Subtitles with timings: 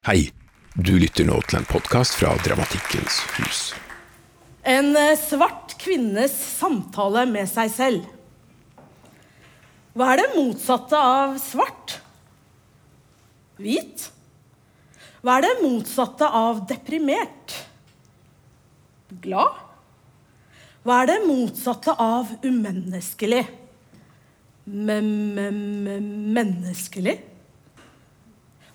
[0.00, 0.32] Hei,
[0.80, 3.58] du lytter nå til en podkast fra Dramatikkens hus.
[4.64, 8.06] En eh, svart kvinnes samtale med seg selv.
[9.92, 12.00] Hva er det motsatte av svart?
[13.60, 14.08] Hvit.
[15.20, 17.52] Hva er det motsatte av deprimert?
[19.20, 19.52] Glad.
[20.80, 23.44] Hva er det motsatte av umenneskelig?
[24.64, 27.20] Men-men-menneskelig?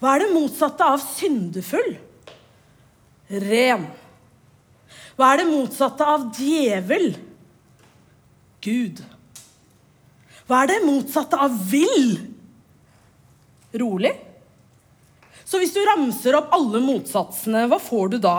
[0.06, 1.96] Hva er det motsatte av syndefull?
[3.42, 3.88] Ren.
[5.18, 7.08] Hva er det motsatte av djevel?
[8.62, 9.02] Gud.
[10.46, 12.20] Hva er det motsatte av vill?
[13.82, 14.12] Rolig.
[15.42, 18.36] Så hvis du ramser opp alle motsatsene, hva får du da?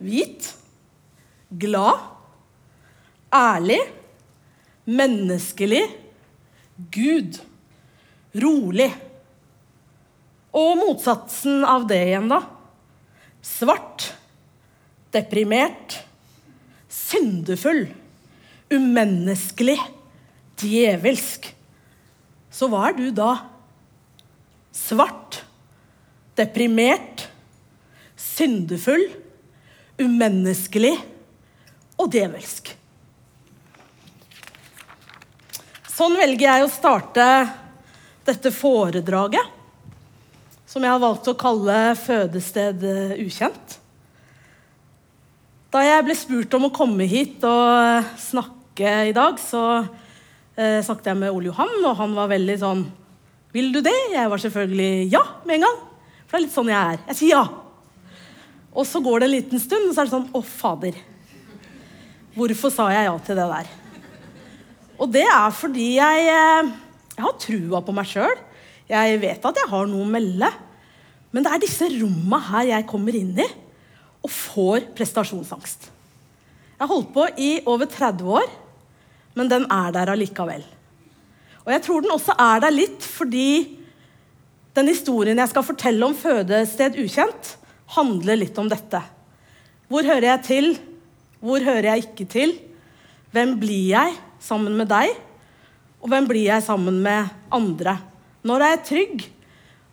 [0.00, 0.54] Hvit.
[1.52, 2.00] Glad.
[3.28, 3.82] Ærlig.
[4.88, 5.84] Menneskelig.
[6.96, 7.42] Gud.
[8.40, 8.94] Rolig.
[10.56, 12.40] Og motsatsen av det igjen, da?
[13.44, 14.08] Svart,
[15.12, 15.98] deprimert,
[16.88, 17.84] syndefull,
[18.72, 19.76] umenneskelig,
[20.56, 21.50] djevelsk.
[22.48, 23.34] Så hva er du da?
[24.72, 25.42] Svart,
[26.38, 27.26] deprimert,
[28.16, 29.04] syndefull,
[30.00, 30.96] umenneskelig.
[31.96, 32.74] Og djevelsk.
[35.88, 37.28] Sånn velger jeg å starte
[38.26, 39.55] dette foredraget
[40.76, 43.78] som jeg har valgt å kalle 'Fødested eh, ukjent'.
[45.72, 49.62] Da jeg ble spurt om å komme hit og snakke i dag, så
[50.52, 52.82] eh, snakket jeg med Ole Johan, og han var veldig sånn
[53.56, 55.78] 'Vil du det?' Jeg var selvfølgelig ja med en gang.
[56.26, 57.00] For det er litt sånn jeg er.
[57.08, 57.46] Jeg sier ja.
[58.76, 61.00] Og så går det en liten stund, og så er det sånn 'Å, fader'.
[62.36, 63.72] Hvorfor sa jeg ja til det der?
[65.00, 66.70] Og det er fordi jeg, eh,
[67.16, 68.36] jeg har trua på meg sjøl.
[68.86, 70.52] Jeg vet at jeg har noe å melde.
[71.34, 73.46] Men det er disse romma her jeg kommer inn i
[74.26, 75.90] og får prestasjonsangst.
[76.76, 78.48] Jeg har holdt på i over 30 år,
[79.36, 80.64] men den er der allikevel.
[81.64, 83.48] Og jeg tror den også er der litt fordi
[84.76, 87.54] den historien jeg skal fortelle om fødested ukjent,
[87.96, 89.00] handler litt om dette.
[89.88, 90.68] Hvor hører jeg til?
[91.40, 92.56] Hvor hører jeg ikke til?
[93.32, 95.14] Hvem blir jeg sammen med deg?
[96.02, 97.96] Og hvem blir jeg sammen med andre?
[98.46, 99.26] Når er jeg trygg?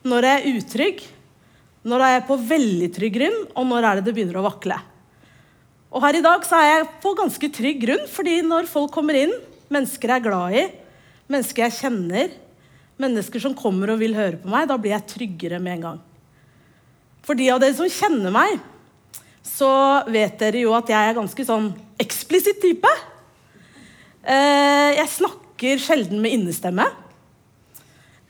[0.04, 1.04] Når er jeg utrygg?
[1.84, 4.78] Når er jeg på veldig trygg grunn, og når er det det begynner å vakle?
[5.94, 9.18] Og her i dag så er jeg på ganske trygg grunn, fordi når folk kommer
[9.20, 9.34] inn,
[9.74, 10.64] mennesker jeg er glad i,
[11.32, 12.34] mennesker jeg kjenner,
[13.04, 16.02] mennesker som kommer og vil høre på meg, da blir jeg tryggere med en gang.
[17.24, 18.58] For de av dere som kjenner meg,
[19.44, 19.70] så
[20.12, 21.70] vet dere jo at jeg er ganske sånn
[22.02, 22.90] eksplisitt type.
[24.24, 26.88] Eh, jeg snakker sjelden med innestemme.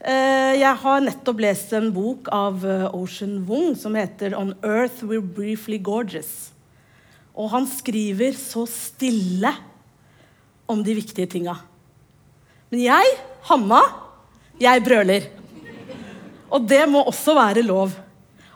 [0.03, 4.99] Eh, jeg har nettopp lest en bok av eh, Ocean Wong som heter 'On Earth
[4.99, 6.51] We're Briefly Gorgeous'.
[7.33, 9.53] Og han skriver så stille
[10.67, 11.55] om de viktige tinga.
[12.69, 13.15] Men jeg,
[13.47, 13.79] Hanna,
[14.59, 15.29] jeg brøler.
[16.51, 17.95] Og det må også være lov.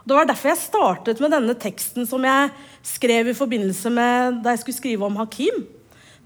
[0.04, 4.52] Det var derfor jeg startet med denne teksten som jeg skrev i forbindelse med da
[4.52, 5.64] jeg skulle skrive om Hakim.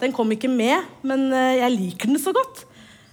[0.00, 2.66] Den kom ikke med, men eh, jeg liker den så godt.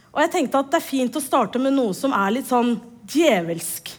[0.09, 2.77] Og jeg tenkte at det er fint å starte med noe som er litt sånn
[3.09, 3.91] djevelsk.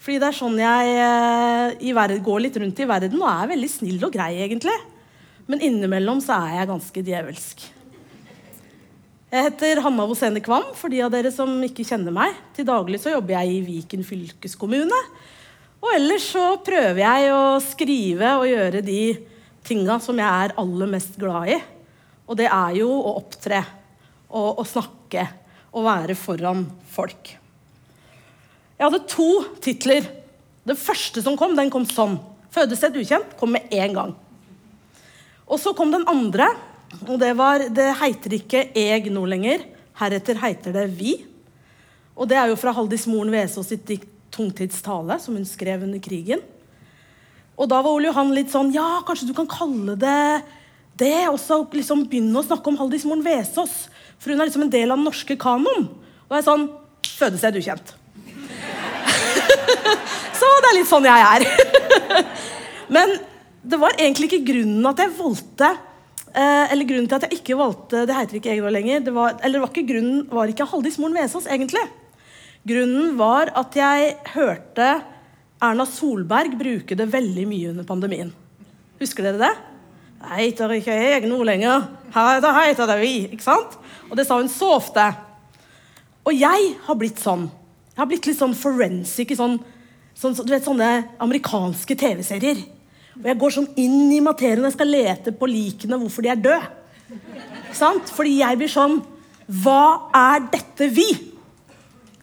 [0.00, 3.68] Fordi det er sånn jeg eh, verden, går litt rundt i verden og er veldig
[3.68, 4.76] snill og grei, egentlig.
[5.50, 7.66] Men innimellom så er jeg ganske djevelsk.
[9.30, 12.38] Jeg heter Hanna Vosene Kvam, for de av dere som ikke kjenner meg.
[12.56, 15.02] Til daglig så jobber jeg i Viken fylkeskommune.
[15.80, 19.02] Og ellers så prøver jeg å skrive og gjøre de
[19.66, 21.60] tinga som jeg er aller mest glad i.
[22.26, 23.62] Og det er jo å opptre
[24.30, 25.26] og å snakke
[25.70, 27.34] å være foran folk.
[28.78, 29.28] Jeg hadde to
[29.62, 30.06] titler.
[30.66, 32.18] Den første som kom, den kom sånn.
[32.50, 34.14] 'Fødested ukjent' kom med én gang.
[35.46, 36.48] Og så kom den andre,
[37.06, 39.66] og det var 'Det heiter ikke eg nå lenger'.
[39.94, 41.26] Heretter heiter det 'vi'.
[42.16, 45.98] Og det er jo fra Haldis Moren Vesaas sitt dikt 'Tungtidstale', som hun skrev under
[45.98, 46.40] krigen.
[47.56, 50.42] Og da var Ole Johan litt sånn Ja, kanskje du kan kalle det
[50.96, 53.88] det, og så liksom begynne å snakke om Haldis Moren Vesaas.
[54.20, 55.88] For hun er liksom en del av den norske kanon.
[56.28, 56.68] Og jeg er sånn
[57.20, 57.92] Fødested ukjent.
[60.40, 61.44] så det er litt sånn jeg er.
[62.96, 63.14] Men
[63.60, 67.58] det var egentlig ikke grunnen at jeg valgte eh, Eller grunnen til at jeg ikke
[67.60, 69.02] valgte Det heter ikke Egil lenger.
[69.04, 71.84] Det var, eller det var ikke grunnen var ikke Haldis Moren Vesaas, egentlig.
[72.68, 74.90] Grunnen var at jeg hørte
[75.60, 78.32] Erna Solberg bruke det veldig mye under pandemien.
[79.00, 79.69] Husker dere det?
[80.20, 81.86] Det heter ikke jeg nå lenger.
[82.12, 83.14] Da heter det vi.
[83.32, 83.78] ikke sant?
[84.10, 85.04] Og det sa hun så ofte.
[86.28, 87.46] Og jeg har blitt sånn.
[87.94, 89.56] Jeg har blitt litt sånn forensic i sånn
[90.20, 90.90] sånn, du vet, sånne
[91.22, 92.60] amerikanske TV-serier.
[93.20, 96.44] Og jeg går sånn inn i materien og skal lete på likene hvorfor de er
[96.44, 96.60] døde.
[97.76, 98.12] Sant?
[98.14, 99.00] Fordi jeg blir sånn
[99.50, 101.08] Hva er dette vi?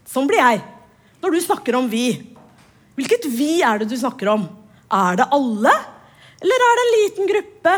[0.07, 0.61] Sånn blir jeg
[1.19, 2.05] når du snakker om vi.
[2.95, 4.45] Hvilket vi er det du snakker om?
[4.93, 5.73] Er det alle?
[6.43, 7.75] Eller er det en liten gruppe?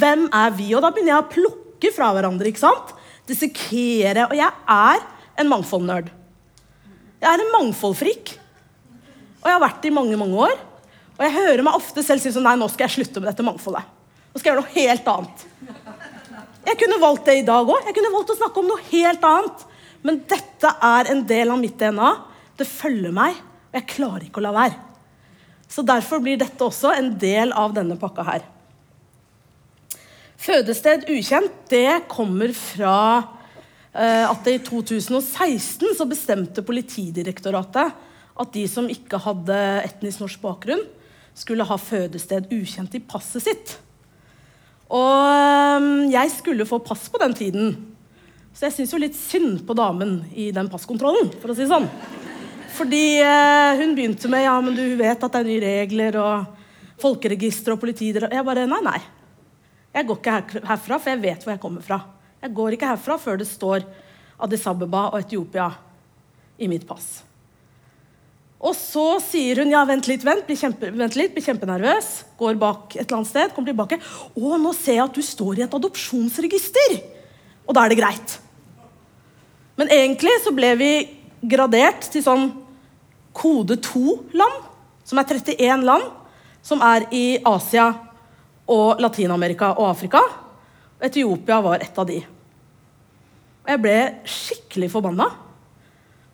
[0.00, 0.70] Hvem er vi?
[0.74, 2.50] Og da begynner jeg å plukke fra hverandre.
[2.50, 2.94] ikke sant?
[3.28, 4.26] Dissekere.
[4.30, 5.04] Og jeg er
[5.40, 6.10] en mangfoldnerd.
[7.20, 8.34] Jeg er en mangfoldfrik.
[9.40, 10.58] Og jeg har vært det i mange mange år.
[11.18, 13.46] Og jeg hører meg ofte selv si sånn Nei, nå skal jeg slutte med dette
[13.46, 13.96] mangfoldet.
[14.30, 15.46] Nå skal jeg gjøre noe helt annet.
[16.70, 17.86] Jeg kunne valgt det i dag òg.
[17.88, 19.66] Jeg kunne valgt å snakke om noe helt annet.
[20.06, 22.12] Men dette er en del av mitt DNA.
[22.56, 23.36] Det følger meg,
[23.70, 24.89] og jeg klarer ikke å la være.
[25.70, 28.46] Så derfor blir dette også en del av denne pakka her.
[30.40, 32.96] Fødested ukjent, det kommer fra
[33.92, 37.92] eh, at det i 2016 så bestemte Politidirektoratet
[38.40, 40.82] at de som ikke hadde etnisk norsk bakgrunn,
[41.36, 43.76] skulle ha fødested ukjent i passet sitt.
[44.90, 47.76] Og eh, jeg skulle få pass på den tiden.
[48.56, 51.70] Så jeg syns jo litt synd på damen i den passkontrollen, for å si det
[51.70, 51.86] sånn.
[52.76, 57.00] Fordi eh, hun begynte med ja, men du vet at det er nye regler og
[57.00, 58.28] folkeregister og politier.
[58.30, 59.00] Jeg bare nei, nei.
[59.90, 60.36] Jeg går ikke
[60.68, 61.98] herfra, for jeg vet hvor jeg kommer fra.
[62.40, 63.84] Jeg går ikke herfra før det står
[64.40, 65.66] Addis Abeba og Etiopia
[66.60, 67.20] i mitt pass.
[68.60, 72.10] Og så sier hun ja, vent litt, vent, blir, kjempe, vent kjempenervøs.
[72.40, 73.98] Går bak et eller annet sted, kommer tilbake.
[74.36, 76.98] Å, nå ser jeg at du står i et adopsjonsregister!
[77.64, 78.36] Og da er det greit.
[79.80, 80.90] Men egentlig så ble vi
[81.40, 82.50] gradert til sånn
[83.36, 84.66] kode 2-land,
[85.06, 86.06] som er 31 land,
[86.62, 87.88] som er i Asia
[88.70, 90.20] og Latin-Amerika og Afrika.
[91.00, 92.20] Etiopia var et av de.
[93.64, 93.96] Og jeg ble
[94.28, 95.28] skikkelig forbanna.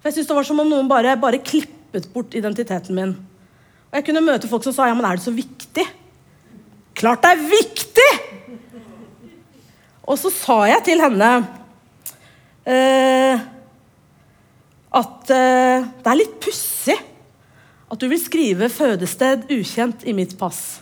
[0.00, 3.14] For jeg syntes det var som om noen bare, bare klippet bort identiteten min.
[3.90, 5.86] Og jeg kunne møte folk som sa ja, men er det så viktig?
[6.96, 8.10] Klart det er viktig!
[10.06, 11.30] Og så sa jeg til henne
[12.62, 13.42] eh,
[14.94, 16.96] at eh, det er litt pussig
[17.86, 20.80] at du vil skrive 'fødested ukjent' i mitt pass.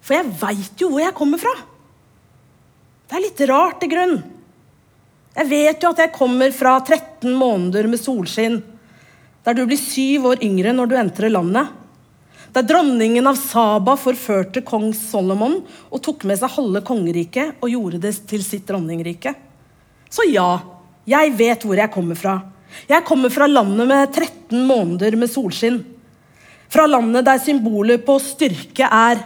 [0.00, 1.52] For jeg veit jo hvor jeg kommer fra.
[3.08, 4.16] Det er litt rart, i grunn.
[5.36, 8.62] Jeg vet jo at jeg kommer fra 13 måneder med solskinn,
[9.44, 11.68] der du blir syv år yngre når du entrer landet.
[12.56, 15.60] Der dronningen av Saba forførte kong Solomon
[15.92, 19.34] og tok med seg halve kongeriket og gjorde det til sitt dronningrike.
[20.08, 20.58] Så ja,
[21.08, 22.38] jeg vet hvor jeg kommer fra.
[22.88, 25.80] Jeg kommer fra landet med 13 måneder med solskinn.
[26.68, 29.22] Fra landet der symbolet på styrke er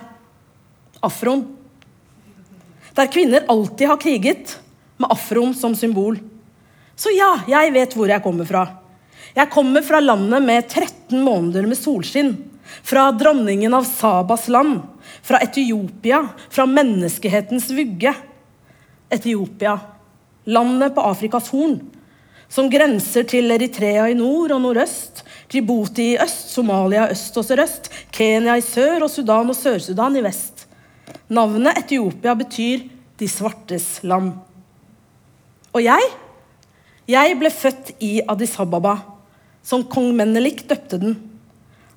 [1.03, 1.45] afroen.
[2.95, 4.59] Der kvinner alltid har kriget,
[5.01, 6.19] med afroen som symbol.
[6.95, 8.67] Så ja, jeg vet hvor jeg kommer fra.
[9.33, 12.35] Jeg kommer fra landet med 13 måneder med solskinn.
[12.85, 14.83] Fra dronningen av Sabas land.
[15.25, 16.21] Fra Etiopia.
[16.53, 18.13] Fra menneskehetens vugge.
[19.13, 19.79] Etiopia.
[20.45, 21.79] Landet på Afrikas Horn.
[22.53, 25.23] Som grenser til Eritrea i nord og nordøst.
[25.53, 27.89] Djibouti i øst, Somalia øst og sørøst.
[28.13, 30.67] Kenya i sør og Sudan og Sør-Sudan i vest.
[31.33, 32.85] Navnet Etiopia betyr
[33.19, 34.37] 'de svartes land'.
[35.73, 36.03] Og jeg?
[37.09, 38.97] Jeg ble født i Addis Ababa,
[39.63, 41.17] som kong Menelik døpte den.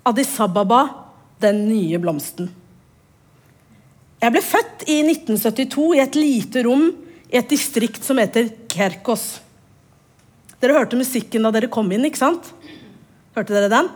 [0.05, 0.87] Addis Ababa,
[1.41, 2.49] den nye blomsten.
[4.21, 6.87] Jeg ble født i 1972 i et lite rom
[7.33, 9.44] i et distrikt som heter Kerkos.
[10.61, 12.51] Dere hørte musikken da dere kom inn, ikke sant?
[13.35, 13.89] Hørte dere den?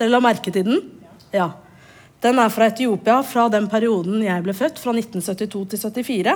[0.00, 0.82] Dere la merke til den?
[1.32, 1.52] Ja.
[2.20, 6.34] Den er fra Etiopia, fra den perioden jeg ble født, fra 1972 til 74.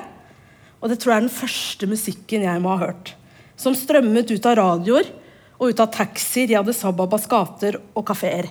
[0.80, 3.12] Og det tror jeg er den første musikken jeg må ha hørt.
[3.56, 5.10] Som strømmet ut av radioer
[5.58, 8.48] og ut av taxier i Addis Ababas gater og kafeer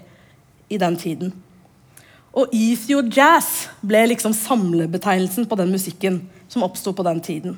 [0.70, 1.34] i den tiden.
[2.34, 7.58] Og Ethio Jazz ble liksom samlebetegnelsen på den musikken som oppsto på den tiden.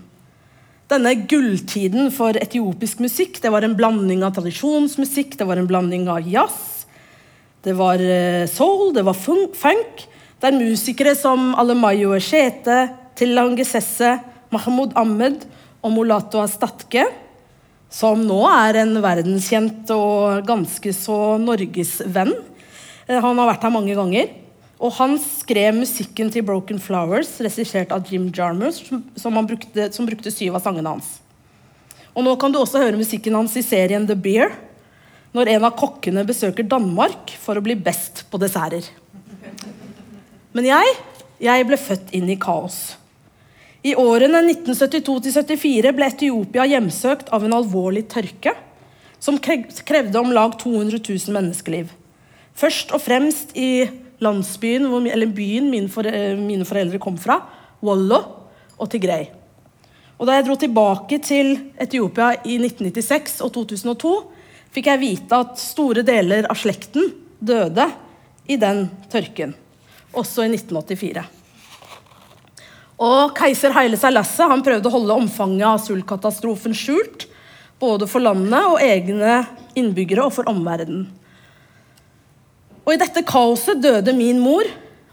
[0.86, 6.06] Denne gulltiden for etiopisk musikk det var en blanding av tradisjonsmusikk, det var en blanding
[6.14, 6.86] av jazz,
[7.66, 10.04] det var eh, soul, det var funk.
[10.44, 14.20] Der musikere som Alemayo Eshete, Tilang Sesse,
[14.54, 15.48] Mahmoud Ahmed
[15.82, 17.08] og Molato Astatke,
[17.90, 22.36] som nå er en verdenskjent og ganske så norgesvenn.
[23.08, 24.30] Eh, han har vært her mange ganger.
[24.76, 28.82] Og han skrev musikken til Broken Flowers, regissert av Jim Jarmers,
[29.16, 31.14] som, brukte, som brukte syv av sangene hans.
[32.16, 34.52] Og nå kan du også høre musikken hans i serien The Beer,
[35.36, 38.88] når en av kokkene besøker Danmark for å bli best på desserter.
[40.56, 40.94] Men jeg,
[41.44, 42.96] jeg ble født inn i kaos.
[43.86, 48.56] I årene 1972-74 ble Etiopia hjemsøkt av en alvorlig tørke
[49.22, 51.92] som krevde om lag 200 000 menneskeliv.
[52.56, 53.86] Først og fremst i
[54.26, 57.40] landsbyen, eller byen mine, foreldre kom fra,
[57.86, 58.22] Wollo
[58.76, 59.28] og Tigrei.
[60.16, 64.14] Og da jeg dro tilbake til Etiopia i 1996 og 2002,
[64.76, 67.88] fikk jeg vite at store deler av slekten døde
[68.48, 69.56] i den tørken.
[70.16, 71.26] Også i 1984.
[73.04, 77.28] Og Keiser Haile Selassie han prøvde å holde omfanget av sultkatastrofen skjult.
[77.82, 79.42] Både for landet og egne
[79.76, 81.10] innbyggere og for omverdenen.
[82.86, 84.68] Og I dette kaoset døde min mor,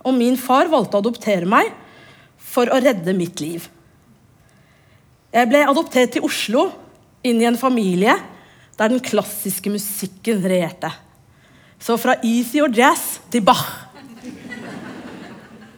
[0.04, 1.70] og min far valgte å adoptere meg
[2.52, 3.64] for å redde mitt liv.
[5.32, 6.66] Jeg ble adoptert til Oslo,
[7.24, 8.16] inn i en familie
[8.76, 10.90] der den klassiske musikken regjerte.
[11.82, 13.64] Så fra easy og jazz til Bach.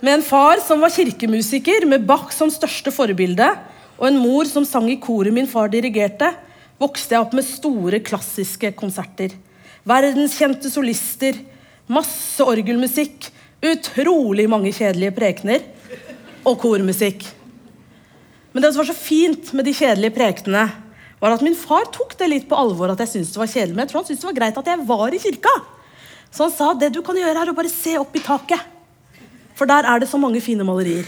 [0.05, 3.47] Med en far som var kirkemusiker, med Bach som største forbilde,
[3.97, 6.33] og en mor som sang i koret min far dirigerte,
[6.81, 9.37] vokste jeg opp med store, klassiske konserter.
[9.87, 11.39] Verdenskjente solister,
[11.91, 13.29] masse orgelmusikk,
[13.64, 15.64] utrolig mange kjedelige prekener
[16.45, 17.25] og kormusikk.
[18.53, 20.69] Men det som var så fint med de kjedelige prekenene,
[21.19, 23.75] var at min far tok det litt på alvor at jeg syntes det var kjedelig.
[23.75, 25.55] Men jeg tror han syntes det var greit at jeg var i kirka.
[26.35, 28.61] Så han sa det du kan gjøre, er å bare se opp i taket.
[29.57, 31.07] For der er det så mange fine malerier.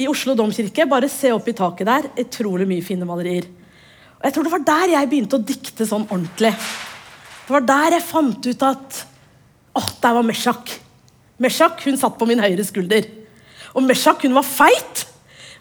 [0.00, 2.08] I Oslo domkirke, bare se opp i taket der.
[2.22, 3.48] Utrolig mye fine malerier.
[4.20, 6.52] Og jeg tror det var der jeg begynte å dikte sånn ordentlig.
[7.48, 9.04] Det var der jeg fant ut at
[9.76, 10.72] Å, der var Meshak.
[11.40, 13.06] Meshak hun satt på min høyre skulder.
[13.74, 15.04] Og Meshak hun var feit.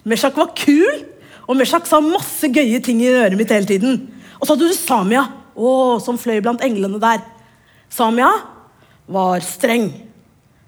[0.07, 1.03] Meshak var kul,
[1.49, 3.99] og Meshak sa masse gøye ting i øret mitt hele tiden.
[4.39, 5.25] Og så hadde du Samia,
[5.59, 7.21] å, som fløy blant englene der.
[7.91, 8.29] Samia
[9.09, 9.89] var streng,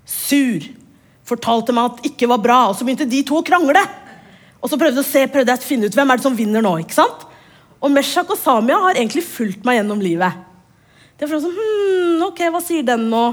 [0.05, 0.65] sur,
[1.27, 2.59] fortalte meg at ikke var bra.
[2.69, 3.83] Og så begynte de to å krangle.
[4.61, 6.75] Og så prøvde se, prøvde jeg å finne ut hvem er det som vinner nå.
[6.83, 7.27] ikke sant?
[7.81, 10.49] Og Meshak og Samia har egentlig fulgt meg gjennom livet.
[11.21, 13.25] De er sånn, hmm, ok, Hva sier den nå?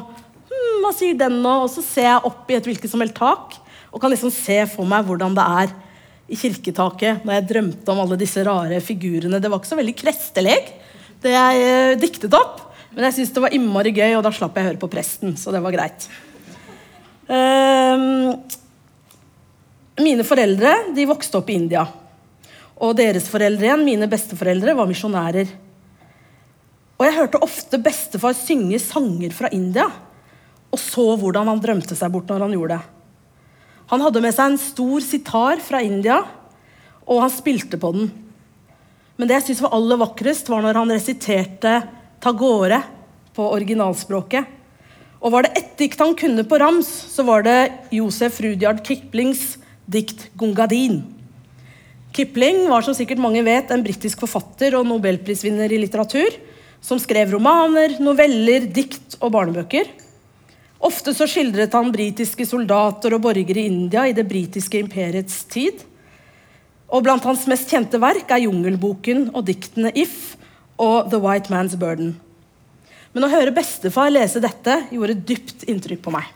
[0.51, 1.55] Hmm, hva sier den nå?
[1.65, 3.57] Og så ser jeg opp i et hvilket som helst tak
[3.89, 5.71] og kan liksom se for meg hvordan det er
[6.29, 9.41] i kirketaket når jeg drømte om alle disse rare figurene.
[9.41, 10.73] Det var ikke så veldig kresteleg,
[11.25, 12.67] det jeg eh, diktet opp.
[12.93, 15.33] Men jeg syntes det var innmari gøy, og da slapp jeg høre på presten.
[15.41, 16.09] Så det var greit.
[17.29, 18.37] Um,
[20.05, 21.87] mine foreldre de vokste opp i India.
[22.85, 25.53] Og deres foreldre igjen, mine besteforeldre, var misjonærer.
[26.99, 29.87] Og jeg hørte ofte bestefar synge sanger fra India,
[30.69, 32.95] og så hvordan han drømte seg bort når han gjorde det.
[33.89, 36.19] Han hadde med seg en stor sitar fra India,
[37.09, 38.11] og han spilte på den.
[39.17, 41.79] Men det jeg syntes var aller vakrest, var når han resiterte
[42.21, 42.83] Tagore
[43.35, 44.51] på originalspråket.
[45.23, 47.57] Og var det ett dikt han kunne på rams, så var det
[47.95, 51.01] Josef Rudyard Kiplings dikt 'Gungadin'.
[52.13, 56.35] Kipling var som sikkert mange vet, en britisk forfatter og nobelprisvinner i litteratur,
[56.85, 59.91] som skrev romaner, noveller, dikt og barnebøker.
[60.79, 65.83] Ofte så skildret han britiske soldater og borgere i India i det britiske imperiets tid.
[66.89, 70.37] Og Blant hans mest kjente verk er Jungelboken og diktene If
[70.79, 72.15] og The White Man's Burden.
[73.13, 76.29] Men å høre bestefar lese dette gjorde dypt inntrykk på meg.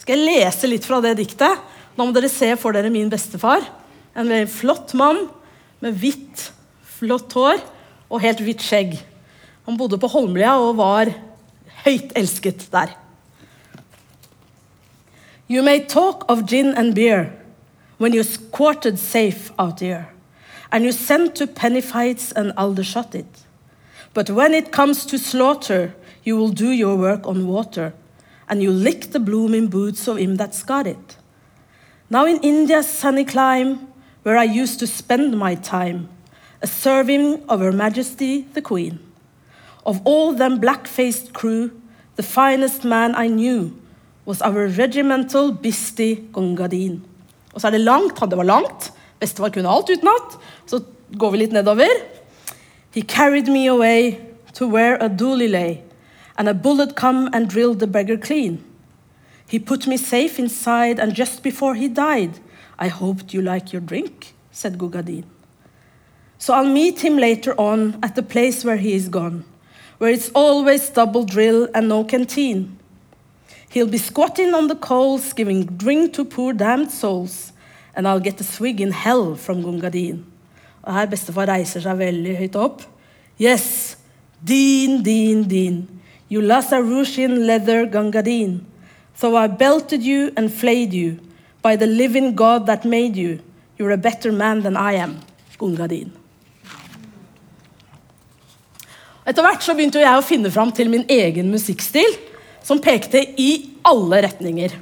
[0.00, 1.60] Skal jeg lese litt fra det diktet?
[1.94, 3.62] Nå må dere se for dere min bestefar.
[4.18, 5.28] En flott mann
[5.84, 6.48] med hvitt,
[6.98, 7.60] flott hår
[8.10, 8.96] og helt hvitt skjegg.
[9.70, 11.12] Han bodde på Holmlia og var
[11.84, 12.90] høyt elsket der.
[15.46, 17.30] You may talk of gin and beer
[18.00, 20.08] when you're quartered safe out here,
[20.72, 23.46] and you send to penny fights and aldershot it.
[24.12, 25.92] But when it comes to slaughter,
[26.24, 27.92] you will do your work on water,
[28.48, 31.16] and you lick the blooming boots of him that's got it.
[32.08, 33.86] Now in India's sunny clime,
[34.24, 36.08] where I used to spend my time,
[36.60, 38.98] a serving of Her Majesty the Queen.
[39.86, 41.70] Of all them black-faced crew,
[42.16, 43.72] the finest man I knew
[44.26, 47.02] was our regimental Bisti Gongadin.
[47.54, 48.20] Og så er det langt.
[48.20, 48.92] Det var langt.
[49.20, 50.38] Bestefar kunne alt utenat.
[50.66, 50.80] Så
[51.18, 51.88] går vi litt nedover.
[52.94, 54.18] He carried me away
[54.54, 55.78] to where a dooley lay,
[56.36, 58.58] and a bullet come and drilled the beggar clean.
[59.46, 62.38] He put me safe inside, and just before he died,
[62.78, 65.24] I hoped you like your drink, said Gugadin.
[66.38, 69.44] So I'll meet him later on at the place where he is gone,
[70.00, 72.78] where it's always double drill and no canteen.
[73.68, 77.52] He'll be squatting on the coals, giving drink to poor damned souls,
[77.94, 80.24] and I'll get a swig in hell from Gungadin.
[80.80, 82.86] Og her bestefar reiser seg veldig høyt opp.
[83.36, 83.98] Yes,
[84.40, 85.82] din, din, din.
[86.32, 88.62] You Lazarushian leather Gangadin.
[89.14, 91.20] So I belted you and flayed you.
[91.60, 93.40] By the living God that made you.
[93.76, 95.20] You're a better man than I am.
[95.58, 96.19] Gungadin.
[99.30, 102.26] Etter hvert så begynte jeg å finne fram til min egen musikkstil.
[102.62, 104.74] som pekte i alle retninger.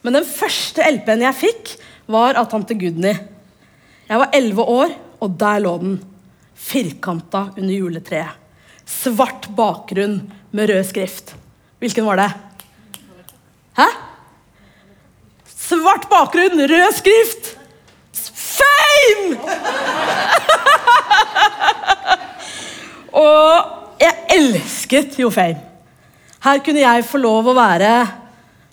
[0.00, 1.72] Men den første LP-en jeg fikk,
[2.08, 3.12] var av tante Gudny.
[4.08, 5.98] Jeg var elleve år, og der lå den.
[6.56, 8.32] Firkanta under juletreet.
[8.88, 10.22] Svart bakgrunn
[10.56, 11.34] med rød skrift.
[11.84, 12.30] Hvilken var det?
[13.76, 13.88] Hæ?
[15.52, 17.52] Svart bakgrunn, rød skrift!
[18.56, 19.36] Fame!
[23.16, 25.62] og jeg elsket jo Fame.
[26.44, 27.92] Her kunne jeg få lov å være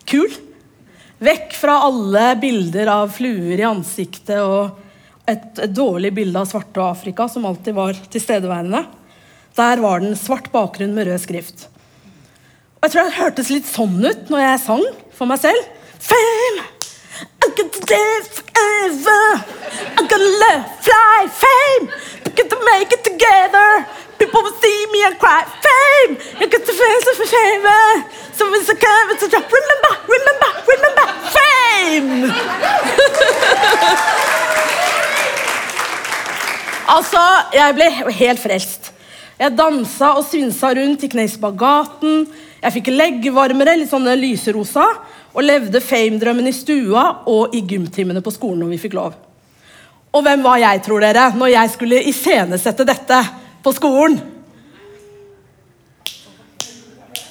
[0.10, 0.30] kul.
[1.24, 4.82] Vekk fra alle bilder av fluer i ansiktet og
[5.30, 8.84] et, dårlig bilde av svarte og Afrika, som alltid var tilstedeværende.
[9.56, 11.68] Der var den svart bakgrunn med rød skrift.
[12.82, 14.86] Og jeg tror det hørtes litt sånn ut når jeg sang
[15.16, 15.72] for meg selv.
[16.04, 16.68] Fame!
[17.44, 19.24] I'm gonna live forever.
[19.96, 21.88] I'm gonna live, fly, fame.
[22.26, 23.86] We're gonna make it together.
[24.24, 26.16] People will see me and cry, fame.
[26.40, 27.68] You get the face of fame.
[28.32, 29.52] So it's a curve, it's a drop.
[29.52, 32.32] Remember, remember, remember, fame!
[36.96, 37.20] altså,
[37.52, 37.90] jeg ble
[38.22, 38.94] helt frelst.
[39.40, 42.24] Jeg dansa og svinsa rundt i spagaten.
[42.64, 44.88] Jeg fikk leggvarmere, litt sånne lyserosa,
[45.36, 49.20] og levde fame-drømmen i stua og i gymtimene på skolen når vi fikk lov.
[50.16, 54.20] Og hvem var jeg, tror dere, når jeg skulle iscenesette dette på skolen?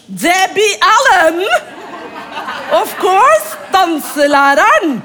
[0.07, 1.45] Debbie Allen!
[2.81, 3.59] Of course!
[3.73, 4.99] Danselæreren.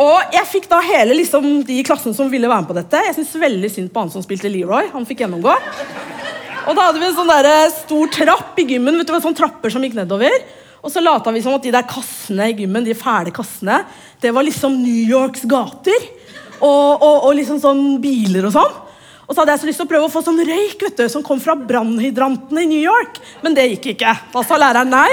[0.00, 3.00] Og jeg fikk da hele liksom, de i klassen som ville være med på dette.
[3.06, 4.90] Jeg synes veldig synd på han som spilte Leroy.
[4.92, 5.54] Han fikk gjennomgå.
[6.64, 8.98] Og da hadde vi en sånn der eh, stor trapp i gymmen.
[8.98, 10.34] vet du, sånn trapper som gikk nedover.
[10.84, 13.82] Og så lata vi som at de der kassene i gymmen, de fæle kassene,
[14.20, 16.08] det var liksom New Yorks gater.
[16.58, 18.80] Og, og, og liksom sånn biler og sånn.
[19.24, 21.04] Og så hadde jeg så lyst til å prøve å få sånn røyk vet du,
[21.08, 23.20] som kom fra brannhydrantene i New York.
[23.44, 24.12] Men det gikk ikke.
[24.34, 25.10] Da sa læreren nei.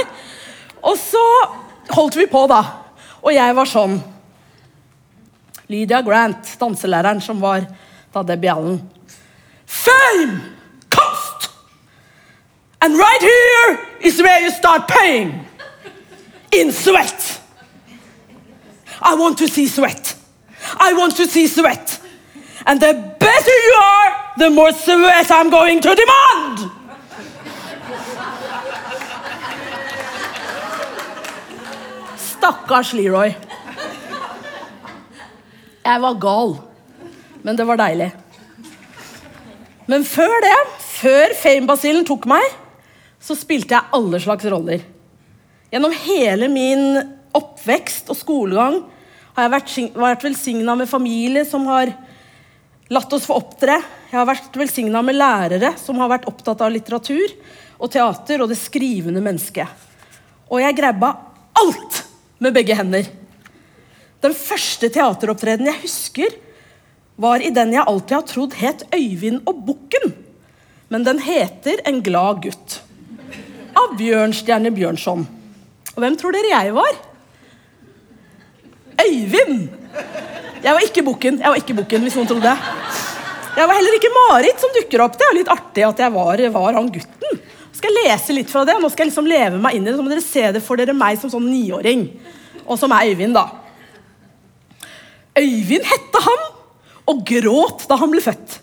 [0.84, 1.24] Og så
[1.96, 2.62] holdt vi på, da.
[3.22, 4.00] Og jeg var sånn
[5.71, 7.63] Lydia Grant, danselæreren som var
[8.12, 8.82] da Debbie Allen.
[9.65, 10.41] Fame!
[10.91, 11.47] Cost!
[12.82, 15.47] And right here is where you start paying.
[16.52, 17.39] In sweat.
[19.02, 20.15] I want to see sweat.
[20.78, 22.01] I want to see sweat.
[22.65, 26.69] And the better you are, the more sweat I'm going to demand.
[32.17, 33.34] Stakkars Leroy.
[35.82, 36.56] Jeg var gal,
[37.41, 38.12] men det var deilig.
[39.89, 40.58] Men før det,
[41.02, 42.45] før Fame-basillen tok meg,
[43.21, 44.86] så spilte jeg alle slags roller.
[45.74, 46.86] Gjennom hele min
[47.38, 48.82] oppvekst og skolegang
[49.36, 51.93] har jeg vært, vært velsigna med familie som har
[52.91, 53.80] latt oss få opptre.
[54.12, 57.32] Jeg har vært velsigna med lærere som har vært opptatt av litteratur
[57.82, 59.67] og teater og det skrivende mennesket.
[60.51, 61.13] Og jeg grabba
[61.62, 62.01] alt
[62.43, 63.08] med begge hender.
[64.21, 66.39] Den første teateropptredenen jeg husker,
[67.21, 70.13] var i den jeg alltid har trodd het Øyvind og Bukken.
[70.91, 72.80] Men den heter En glad gutt.
[73.77, 75.23] Av Bjørnstjerne Bjørnson.
[75.93, 76.97] Og hvem tror dere jeg var?
[79.06, 79.69] Øyvind!
[80.62, 82.82] Jeg var ikke Bukken, jeg var ikke bukken, hvis noen trodde det.
[83.52, 85.17] Jeg var heller ikke Marit som dukker opp.
[85.19, 87.41] Det er litt artig at jeg var, var han gutten.
[87.76, 89.97] Skal jeg lese litt fra det, nå skal jeg liksom leve meg inn i det.
[89.97, 92.06] Så må dere se det for dere meg som sånn niåring.
[92.63, 93.47] Og som er Øyvind, da.
[95.41, 96.47] Øyvind hette han,
[97.10, 98.60] og gråt da han ble født.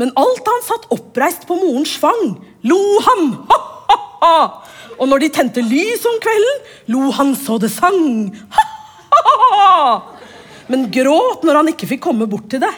[0.00, 2.34] Men alt han satt oppreist på morens fang,
[2.66, 3.26] lo han.
[3.50, 4.36] Ha-ha-ha!
[5.00, 8.32] Og når de tente lys om kvelden, lo han så det sang.
[8.56, 10.19] Ha-ha-ha!
[10.70, 12.70] Men gråt når han ikke fikk komme bort til det.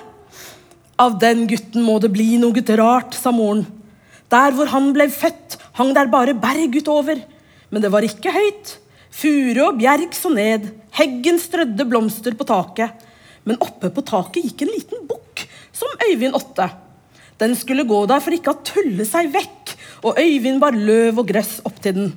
[1.02, 3.66] Av den gutten må det bli noe rart, sa moren.
[4.32, 7.20] Der hvor han ble født, hang der bare berg utover.
[7.68, 8.78] Men det var ikke høyt.
[9.12, 12.96] Furu og bjerg så ned, heggen strødde blomster på taket.
[13.44, 16.70] Men oppe på taket gikk en liten bukk, som Øyvind åtte.
[17.42, 19.74] Den skulle gå der for ikke å tulle seg vekk,
[20.06, 22.12] og Øyvind bar løv og gress opp til den.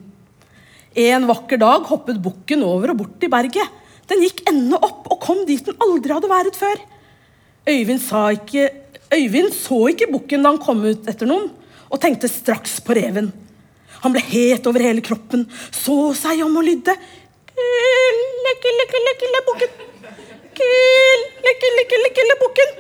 [0.96, 3.82] En vakker dag hoppet bukken over og bort i berget.
[4.10, 6.82] Den gikk ende opp og kom dit den aldri hadde vært før.
[7.65, 8.04] Øyvind,
[8.38, 8.70] ikke,
[9.13, 11.50] Øyvind så ikke bukken da han kom ut etter noen,
[11.89, 13.32] og tenkte straks på reven.
[14.04, 16.94] Han ble het over hele kroppen, så seg om og lydde.
[17.50, 19.80] Kille, kille, kille, kille, bukken.
[20.60, 22.76] Kille, kille, kille, kille, bukken.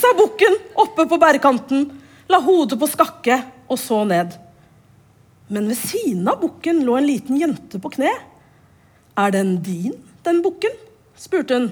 [0.00, 1.88] sa bukken oppe på bærekanten,
[2.30, 4.38] la hodet på skakke og så ned.
[5.50, 8.12] Men ved siden av bukken lå en liten jente på kne.
[9.20, 10.76] Er den din, den bukken?
[11.16, 11.70] spurte hun.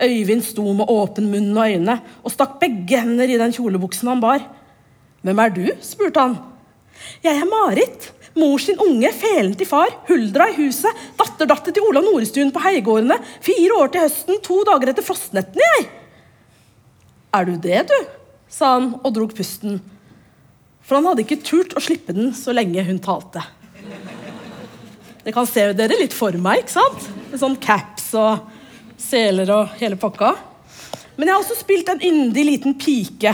[0.00, 4.22] Øyvind sto med åpen munn og øyne og stakk begge hender i den kjolebuksen han
[4.22, 4.46] bar.
[5.22, 5.66] Hvem er du?
[5.84, 6.38] spurte han.
[7.22, 8.10] Jeg er Marit.
[8.38, 13.16] Mor sin unge, felen til far, huldra i huset, datterdatter til Olav Norestuen på Heigårdene,
[13.42, 15.88] fire år til høsten, to dager etter frostnettene, jeg.
[17.34, 17.96] Er du det, du?
[18.50, 19.80] sa han og drog pusten.
[20.86, 23.42] For han hadde ikke turt å slippe den så lenge hun talte.
[25.30, 27.04] Det kan se dere litt for meg, ikke sant?
[27.30, 28.48] Med sånn caps og
[28.98, 30.32] seler og hele pakka.
[31.14, 33.30] Men jeg har også spilt en yndig liten pike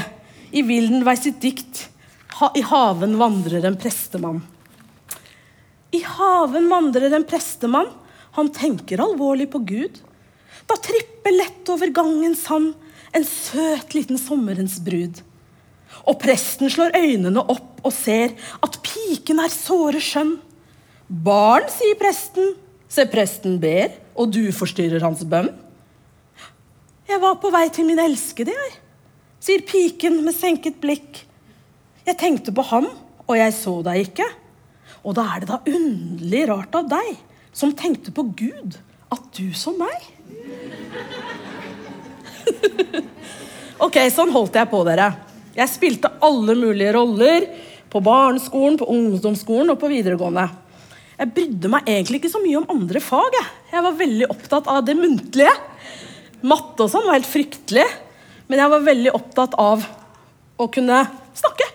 [0.52, 1.86] i Wildenweis sitt dikt
[2.36, 4.42] ha, 'I haven vandrer en prestemann'.
[5.96, 7.88] I haven vandrer en prestemann,
[8.36, 9.96] han tenker alvorlig på Gud.
[10.68, 12.74] Da tripper lett over gangen sand
[13.16, 15.22] en søt liten sommerens brud.
[16.04, 20.42] Og presten slår øynene opp og ser at piken er såre skjønn.
[21.06, 22.56] Barn, sier presten.
[22.90, 25.52] Se, presten ber, og du forstyrrer hans bønn.
[27.06, 28.72] Jeg var på vei til min elskede, jeg,
[29.38, 31.22] sier piken med senket blikk.
[32.06, 32.88] Jeg tenkte på ham,
[33.26, 34.26] og jeg så deg ikke.
[35.06, 37.14] Og da er det da underlig rart av deg,
[37.54, 38.74] som tenkte på Gud,
[39.14, 40.10] at du så meg.
[43.86, 45.12] ok, sånn holdt jeg på, dere.
[45.54, 47.46] Jeg spilte alle mulige roller.
[47.86, 50.48] På barneskolen, på ungdomsskolen og på videregående.
[51.16, 53.36] Jeg brydde meg egentlig ikke så mye om andre fag.
[53.38, 55.54] Jeg, jeg var veldig opptatt av det muntlige.
[56.46, 57.86] Matte og sånn var helt fryktelig.
[58.46, 59.86] Men jeg var veldig opptatt av
[60.60, 61.00] å kunne
[61.36, 61.68] snakke.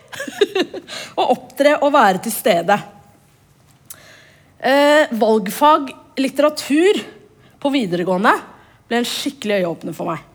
[1.19, 2.77] og opptre og være til stede.
[4.61, 5.89] Eh, valgfag
[6.21, 7.01] litteratur
[7.61, 8.33] på videregående
[8.89, 10.27] ble en skikkelig øyeåpner for meg.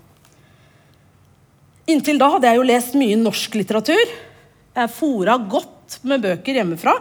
[1.94, 4.16] Inntil da hadde jeg jo lest mye norsk litteratur.
[4.76, 6.96] Jeg fora godt med bøker hjemmefra.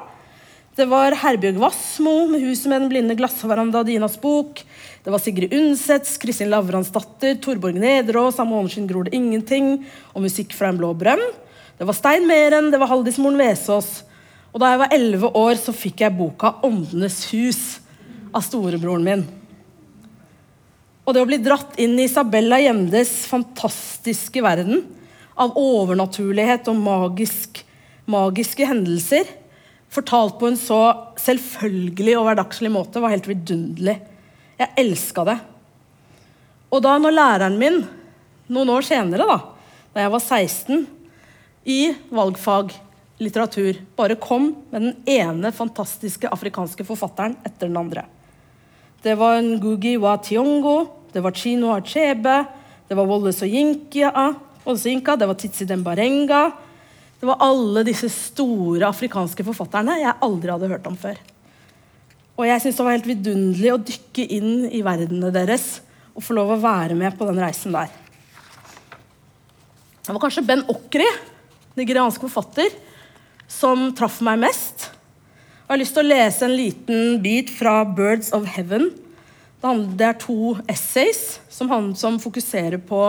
[0.75, 4.59] Det var Herbjørg Wassmo med 'Huset med den blinde glassveranda', Dinas bok.
[5.05, 10.51] Det var Sigrid Undsets, Kristin Lavransdatter, Torborg Nedreås, 'Av måneskinn gror det ingenting', og 'Musikk
[10.51, 11.31] fra en blå brønn'.
[11.79, 14.03] Det var Stein Meren, det var Haldis Moren Vesaas.
[14.53, 17.79] Og da jeg var elleve år, så fikk jeg boka 'Åndenes hus'
[18.33, 19.25] av storebroren min.
[21.07, 24.83] Og det å bli dratt inn i Isabella Gjendes fantastiske verden
[25.37, 27.63] av overnaturlighet og magisk,
[28.05, 29.23] magiske hendelser,
[29.95, 30.79] fortalt på en så
[31.21, 33.97] selvfølgelig og hverdagslig måte, var helt vidunderlig.
[34.59, 35.37] Jeg elska det.
[36.71, 37.81] Og da når læreren min,
[38.51, 39.39] noen år senere, da
[39.95, 40.81] da jeg var 16,
[41.71, 41.79] i
[42.11, 42.73] valgfag
[43.23, 48.03] litteratur bare kom med den ene fantastiske afrikanske forfatteren etter den andre
[49.05, 52.45] det var Ngugi wa Tiongo, det var Chino Achebe,
[52.87, 54.09] det var Wolle Soyinka,
[55.15, 56.51] det var Titsi Dembarenga.
[57.19, 61.19] Det var alle disse store afrikanske forfatterne jeg aldri hadde hørt om før.
[62.35, 65.79] Og jeg syntes det var helt vidunderlig å dykke inn i verdenene deres
[66.15, 67.91] og få lov å være med på den reisen der.
[70.05, 71.07] Det var kanskje Ben Okri,
[71.79, 72.69] nigeriansk forfatter,
[73.49, 74.89] som traff meg mest.
[75.65, 78.91] Jeg har lyst til å lese en liten bit fra 'Birds of Heaven'.
[79.97, 82.99] Det er to essays som, som fokuserer på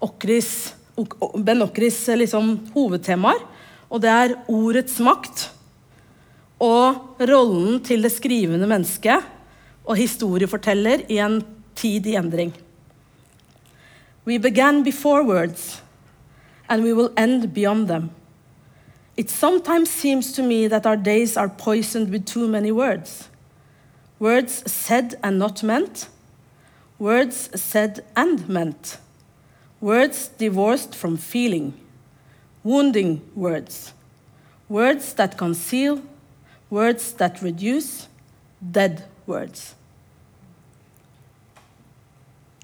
[0.00, 3.42] Okris, Ben Okris liksom, hovedtemaer.
[3.90, 5.48] Og det er ordets makt
[6.62, 9.22] og rollen til det skrivende mennesket
[9.84, 11.42] og historieforteller i en
[11.76, 12.54] tid i endring.
[14.24, 15.82] We began before words,
[16.68, 18.10] and we will end beyond them.
[19.16, 23.28] It sometimes seems to me that our days are poisoned with too many words.
[24.18, 26.08] Words said and not meant.
[26.98, 28.98] Words said and meant.
[29.80, 31.74] Words divorced from feeling.
[32.62, 33.92] Wounding words.
[34.68, 36.00] Words that conceal.
[36.70, 38.08] Words that reduce.
[38.60, 39.74] Dead words.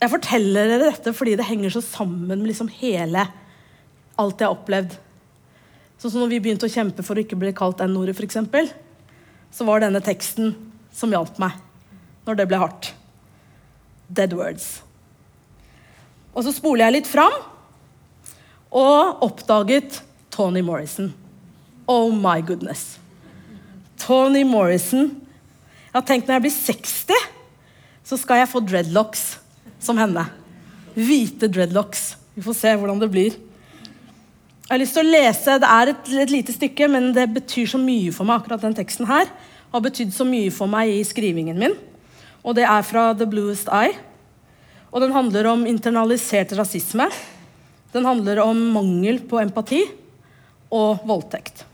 [0.00, 3.26] Jeg forteller dere dette fordi det henger så sammen med liksom hele
[4.20, 4.96] alt jeg har opplevd.
[6.00, 8.38] Sånn som når vi begynte å kjempe for å ikke bli kalt N-ordet, f.eks.,
[9.52, 10.54] så var denne teksten
[10.94, 11.58] som hjalp meg
[12.24, 12.92] når det ble hardt.
[14.08, 14.80] Dead words.
[16.34, 17.34] Og så spoler jeg litt fram
[18.70, 19.98] og oppdaget
[20.30, 21.10] Tony Morrison.
[21.90, 23.00] Oh my goodness.
[23.98, 25.10] Tony Morrison.
[25.90, 27.24] Jeg har tenkt når jeg blir 60,
[28.06, 29.24] så skal jeg få dreadlocks
[29.82, 30.22] som henne.
[30.94, 32.14] Hvite dreadlocks.
[32.36, 33.34] Vi får se hvordan det blir.
[33.34, 37.66] Jeg har lyst til å lese, Det er et, et, lite stykke, men det betyr
[37.66, 38.38] så mye for meg.
[38.38, 39.26] akkurat den teksten her
[39.72, 41.74] har betydd så mye for meg i skrivingen min.
[42.44, 43.98] Og Det er fra The Bluest Eye.
[44.92, 47.06] Og Den handler om internalisert rasisme.
[47.92, 49.84] Den handler om mangel på empati
[50.70, 51.66] og voldtekt.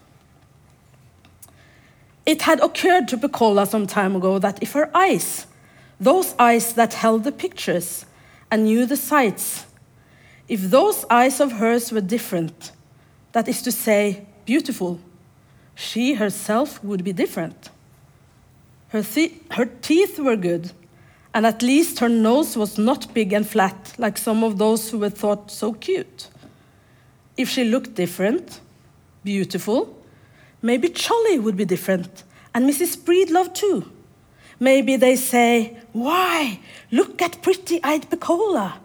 [2.26, 5.46] It had occurred to Pecola some time ago that if her eyes,
[6.00, 8.04] those eyes that held the pictures
[8.50, 9.66] and knew the sights,
[10.48, 12.72] if those eyes of hers were different,
[13.32, 14.98] that is to say, beautiful,
[15.74, 17.70] she herself would be different.
[18.88, 19.04] Her,
[19.50, 20.72] her teeth were good,
[21.36, 24.98] and at least her nose was not big and flat like some of those who
[24.98, 26.28] were thought so cute.
[27.36, 28.60] If she looked different,
[29.22, 30.02] beautiful,
[30.62, 32.96] maybe Cholly would be different, and Mrs.
[32.96, 33.84] Breedlove too.
[34.58, 36.58] Maybe they say, Why,
[36.90, 38.78] look at pretty eyed Pecola.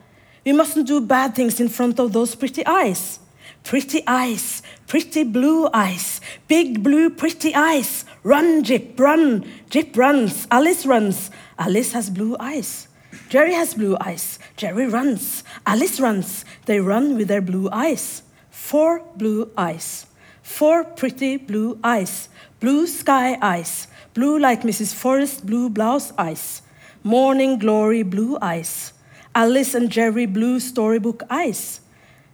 [0.45, 3.19] We mustn't do bad things in front of those pretty eyes.
[3.63, 8.03] Pretty eyes, pretty blue eyes, big blue pretty eyes.
[8.23, 9.45] Run, Jip, run.
[9.69, 11.31] Jip runs, Alice runs.
[11.57, 12.87] Alice has blue eyes.
[13.29, 14.37] Jerry has blue eyes.
[14.55, 15.43] Jerry runs.
[15.65, 16.45] Alice runs.
[16.65, 18.23] They run with their blue eyes.
[18.51, 20.05] Four blue eyes.
[20.43, 22.29] Four pretty blue eyes.
[22.59, 23.87] Blue sky eyes.
[24.13, 24.93] Blue like Mrs.
[24.93, 26.61] Forrest blue blouse eyes.
[27.03, 28.93] Morning glory blue eyes.
[29.33, 31.79] Alice and Jerry blue storybook eyes.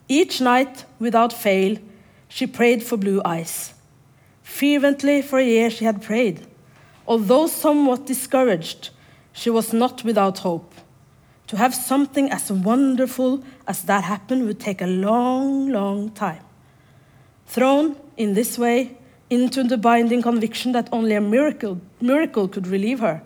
[0.09, 1.77] Each night, without fail,
[2.27, 3.73] she prayed for blue eyes.
[4.47, 6.47] Fervently for a year she had prayed.
[7.05, 8.89] Although somewhat discouraged,
[9.33, 10.73] she was not without hope.
[11.47, 16.43] To have something as wonderful as that happen would take a long, long time.
[17.45, 18.97] Thrown in this way
[19.29, 23.21] into the binding conviction that only a miracle, miracle could relieve her,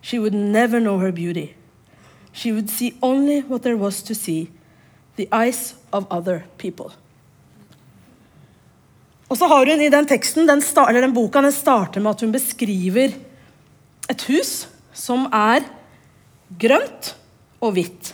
[0.00, 1.54] she would never know her beauty.
[2.32, 4.50] She would see only what there was to see
[5.16, 6.92] the eyes of other people.
[9.32, 12.12] Og så har hun i den teksten, den, sta- eller den boka den starter med
[12.12, 13.14] at hun beskriver
[14.12, 15.64] et hus som er
[16.60, 17.14] grønt
[17.64, 18.12] og hvitt.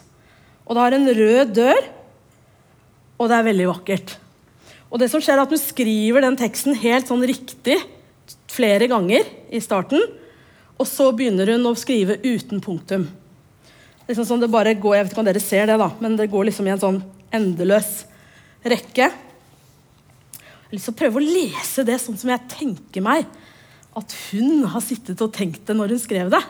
[0.63, 1.89] Og det har en rød dør,
[3.19, 4.15] og det er veldig vakkert.
[4.89, 7.77] Og det som skjer er at Hun skriver den teksten helt sånn riktig
[8.49, 10.01] flere ganger i starten.
[10.79, 13.09] Og så begynner hun å skrive uten punktum.
[14.07, 16.31] Liksom sånn det bare går, Jeg vet ikke om dere ser det, da, men det
[16.31, 17.03] går liksom i en sånn
[17.35, 18.07] endeløs
[18.65, 19.11] rekke.
[20.69, 23.25] Jeg har lyst til å prøve å lese det sånn som jeg tenker meg
[23.97, 26.43] at hun har sittet og tenkt det når hun skrev det.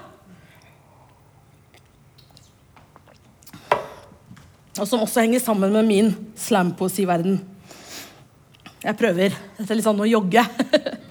[4.74, 7.38] Og som også henger sammen med min slampoesiverden.
[8.82, 9.38] Jeg prøver.
[9.54, 10.42] Dette er litt sånn å jogge.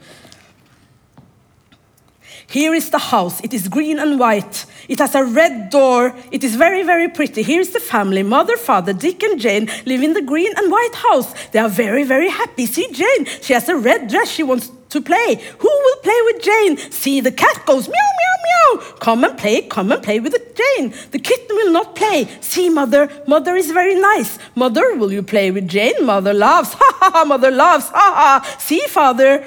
[2.49, 3.41] Here is the house.
[3.43, 4.65] It is green and white.
[4.88, 6.15] It has a red door.
[6.31, 7.43] It is very, very pretty.
[7.43, 8.23] Here is the family.
[8.23, 11.33] Mother, father, Dick and Jane live in the green and white house.
[11.49, 12.65] They are very, very happy.
[12.65, 13.25] See Jane.
[13.41, 15.36] She has a red dress she wants to play.
[15.60, 16.77] Who will play with Jane?
[16.91, 18.91] See, the cat goes meow, meow, meow.
[19.01, 20.93] Come and play, come and play with Jane.
[21.12, 22.29] The kitten will not play.
[22.39, 24.39] See, mother, mother is very nice.
[24.55, 26.05] Mother, will you play with Jane?
[26.05, 26.73] Mother laughs.
[26.79, 27.89] Ha ha ha, mother laughs.
[27.89, 28.57] Ha ha.
[28.57, 29.45] See, father.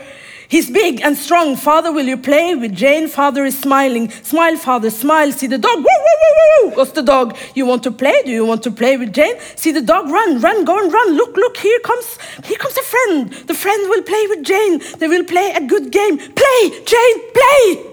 [0.50, 1.54] He's big and strong.
[1.54, 3.06] Father, will you play with Jane?
[3.06, 4.10] Father is smiling.
[4.24, 5.30] Smile, father, smile.
[5.30, 5.76] See the dog.
[5.76, 6.76] Woo, woo, woo, woo.
[6.76, 7.36] What's the dog?
[7.54, 8.20] You want to play?
[8.24, 9.36] Do you want to play with Jane?
[9.54, 11.14] See the dog run, run, go and run.
[11.14, 13.32] Look, look, here comes, here comes a friend.
[13.46, 14.80] The friend will play with Jane.
[14.98, 16.18] They will play a good game.
[16.18, 17.86] Play, Jane, play!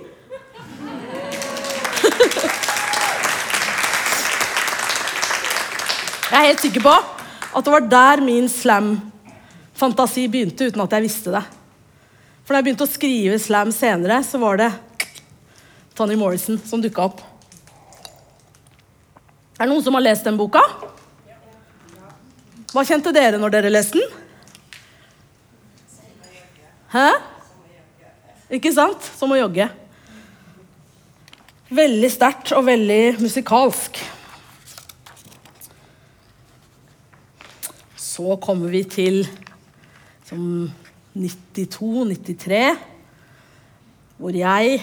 [6.32, 6.92] Jeg er helt sikker på
[7.56, 11.57] at det var der min slam-fantasi begynte, uten at jeg visste det.
[12.48, 14.70] For da jeg begynte å skrive slam senere, så var det
[16.00, 17.20] Tony Morrison som dukka opp.
[19.58, 20.62] Er det noen som har lest den boka?
[22.72, 24.16] Hva kjente dere når dere leste den?
[26.96, 27.10] Hæ?
[28.56, 29.12] Ikke sant?
[29.20, 29.68] Som å jogge.
[31.68, 34.00] Veldig sterkt og veldig musikalsk.
[38.00, 39.26] Så kommer vi til
[40.32, 40.70] som
[41.18, 42.62] 92-93,
[44.18, 44.80] hvor jeg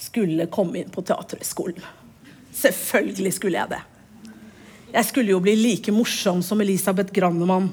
[0.00, 1.84] skulle komme inn på Teaterhøgskolen.
[2.56, 3.82] Selvfølgelig skulle jeg det.
[4.90, 7.68] Jeg skulle jo bli like morsom som Elisabeth Grannemann.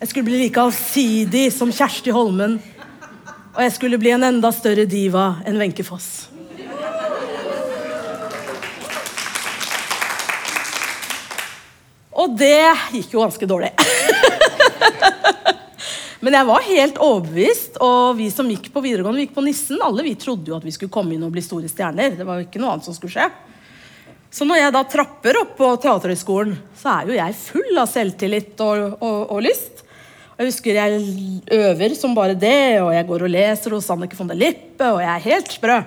[0.00, 2.58] Jeg skulle bli like allsidig som Kjersti Holmen.
[3.52, 6.28] Og jeg skulle bli en enda større diva enn Wenche Foss.
[12.12, 12.58] Og det
[12.92, 13.72] gikk jo ganske dårlig.
[16.22, 19.80] Men jeg var helt overbevist, og vi som gikk på videregående, vi gikk på Nissen,
[19.82, 22.14] alle vi trodde jo at vi skulle komme inn og bli store stjerner.
[22.14, 23.26] Det var jo ikke noe annet som skulle skje.
[24.32, 28.62] Så når jeg da trapper opp på Teaterhøgskolen, så er jo jeg full av selvtillit
[28.62, 29.82] og, og, og lyst.
[30.38, 31.02] Jeg husker jeg
[31.58, 35.02] øver som bare det, og jeg går og leser hos Annike von der Lippe, og
[35.02, 35.82] jeg er helt sprø.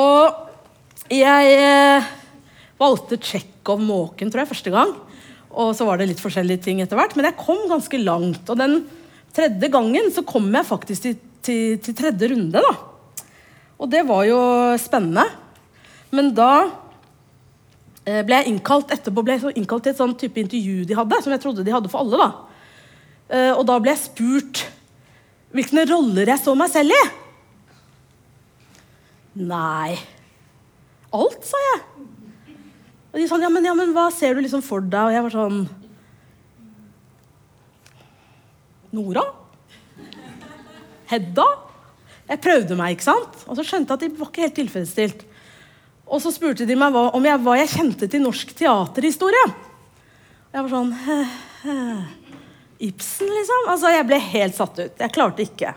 [0.00, 2.12] Og jeg eh,
[2.80, 4.96] valgte Tsjekhov Måken, tror jeg, første gang.
[5.52, 8.48] Og så var det litt forskjellige ting etter hvert, men jeg kom ganske langt.
[8.48, 8.80] Og den
[9.36, 12.74] tredje gangen så kom jeg faktisk til, til, til tredje runde, da.
[13.76, 14.40] Og det var jo
[14.80, 15.26] spennende.
[16.14, 16.50] Men da
[18.06, 21.20] eh, ble jeg innkalt etterpå ble jeg innkalt til et sånn type intervju de hadde,
[21.22, 22.24] som jeg trodde de hadde for alle.
[22.24, 22.56] da.
[23.28, 24.64] Eh, og da ble jeg spurt
[25.56, 27.04] hvilke roller jeg så meg selv i.
[29.46, 29.96] Nei.
[31.16, 31.82] Alt, sa jeg.
[33.12, 35.08] Og de sånn, ja men, ja, men hva ser du liksom for deg?
[35.08, 35.60] Og jeg var sånn
[38.94, 39.24] Nora?
[41.10, 41.46] Hedda?
[42.26, 43.40] Jeg prøvde meg, ikke sant?
[43.46, 45.24] Og så skjønte jeg at de var ikke helt tilfredsstilt.
[46.06, 49.46] Og så spurte de meg hva, om jeg, hva jeg kjente til norsk teaterhistorie.
[49.50, 50.94] Og jeg var sånn
[52.86, 53.66] Ibsen, liksom?
[53.72, 54.94] Altså, Jeg ble helt satt ut.
[55.00, 55.74] Jeg klarte ikke.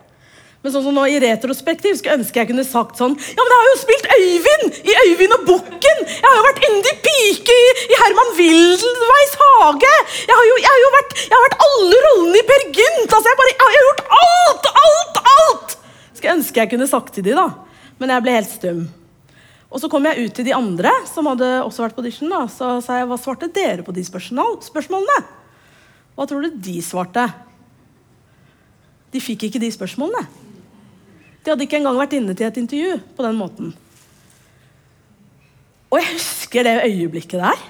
[0.60, 3.60] Men sånn som nå i retrospektiv skulle ønske jeg kunne sagt sånn Ja, men jeg
[3.62, 6.02] har jo spilt Øyvind i Øyvind og Bukken!
[6.10, 9.94] Jeg har jo vært yndig pike i, i Herman Wildenveis hage!
[10.26, 10.89] Jeg har jo, jeg har jo
[11.26, 13.10] jeg har vært alle rollene i Per Gynt!
[13.10, 14.70] Altså, jeg, bare, jeg har gjort alt!
[14.84, 15.20] Alt!
[15.34, 15.76] Alt!
[16.14, 17.48] Skulle ønske jeg kunne sagt til de da.
[18.00, 18.82] Men jeg ble helt stum.
[19.70, 22.32] Og så kom jeg ut til de andre som hadde også vært på audition.
[22.32, 25.20] da, Så sa jeg hva svarte dere på de spørsmål, spørsmålene?
[26.18, 27.28] Hva tror du de svarte?
[29.14, 30.26] De fikk ikke de spørsmålene.
[31.44, 33.70] De hadde ikke engang vært inne til et intervju på den måten.
[35.90, 37.62] Og jeg husker det øyeblikket der.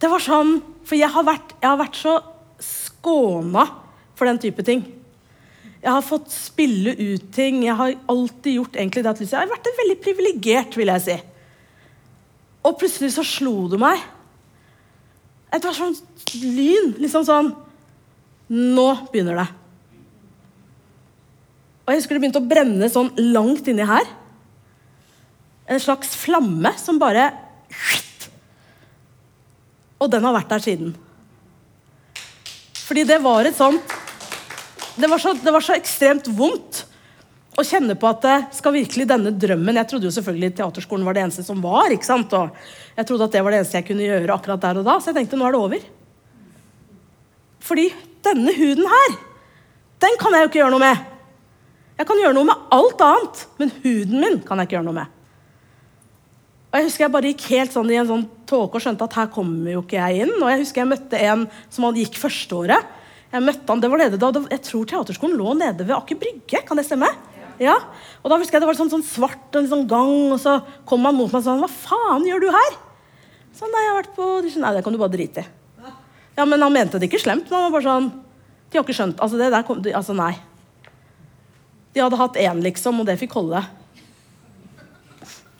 [0.00, 2.16] Det var sånn For jeg har vært, jeg har vært så
[2.60, 3.66] skåna
[4.18, 4.82] for den type ting.
[5.80, 7.62] Jeg har fått spille ut ting.
[7.64, 11.16] Jeg har alltid gjort egentlig det at Jeg har vært veldig privilegert, vil jeg si.
[12.68, 14.02] Og plutselig så slo det meg.
[15.54, 15.96] Det var sånn
[16.42, 16.92] lyn.
[17.00, 17.50] Liksom sånn
[18.50, 19.48] Nå begynner det.
[21.86, 24.08] Og jeg husker det begynte å brenne sånn langt inni her.
[25.70, 27.28] En slags flamme som bare
[30.00, 30.94] Og den har vært der siden.
[32.86, 33.98] Fordi det var et sånt
[35.00, 36.82] det var, så, det var så ekstremt vondt
[37.56, 41.16] å kjenne på at det skal virkelig denne drømmen Jeg trodde jo selvfølgelig teaterskolen var
[41.16, 41.92] det eneste som var.
[41.94, 42.34] ikke sant?
[42.36, 42.50] Og
[42.98, 44.98] jeg trodde at det var det eneste jeg kunne gjøre akkurat der og da.
[44.98, 45.86] Så jeg tenkte nå er det over.
[47.64, 47.86] Fordi
[48.26, 49.16] denne huden her,
[50.04, 51.06] den kan jeg jo ikke gjøre noe med.
[52.00, 54.98] Jeg kan gjøre noe med alt annet, men huden min kan jeg ikke gjøre noe
[55.00, 55.19] med.
[56.70, 59.16] Og Jeg husker jeg bare gikk helt sånn i en sånn tåke og skjønte at
[59.18, 60.36] her kommer jo ikke jeg inn.
[60.38, 62.92] Og jeg husker jeg møtte en som hadde gikk førsteåret.
[63.30, 66.62] Jeg møtte han, det var nede da, Jeg tror teaterskolen lå nede ved Aker Brygge.
[66.66, 67.10] Kan det stemme?
[67.60, 67.74] Ja.
[68.22, 71.04] Og da husker jeg Det var sånn, sånn svart en sånn gang, og så kom
[71.04, 72.78] han mot meg og sa Hva faen gjør du her?
[73.58, 74.28] Sånn, nei, jeg har vært på
[74.62, 75.50] Nei, det kan du bare drite i.
[76.38, 77.50] Ja, Men han mente det ikke slemt.
[77.50, 78.08] Men han var bare sånn
[78.70, 80.32] De har ikke skjønt Altså, det der kom, altså nei.
[81.90, 83.64] De hadde hatt én, liksom, og det fikk holde.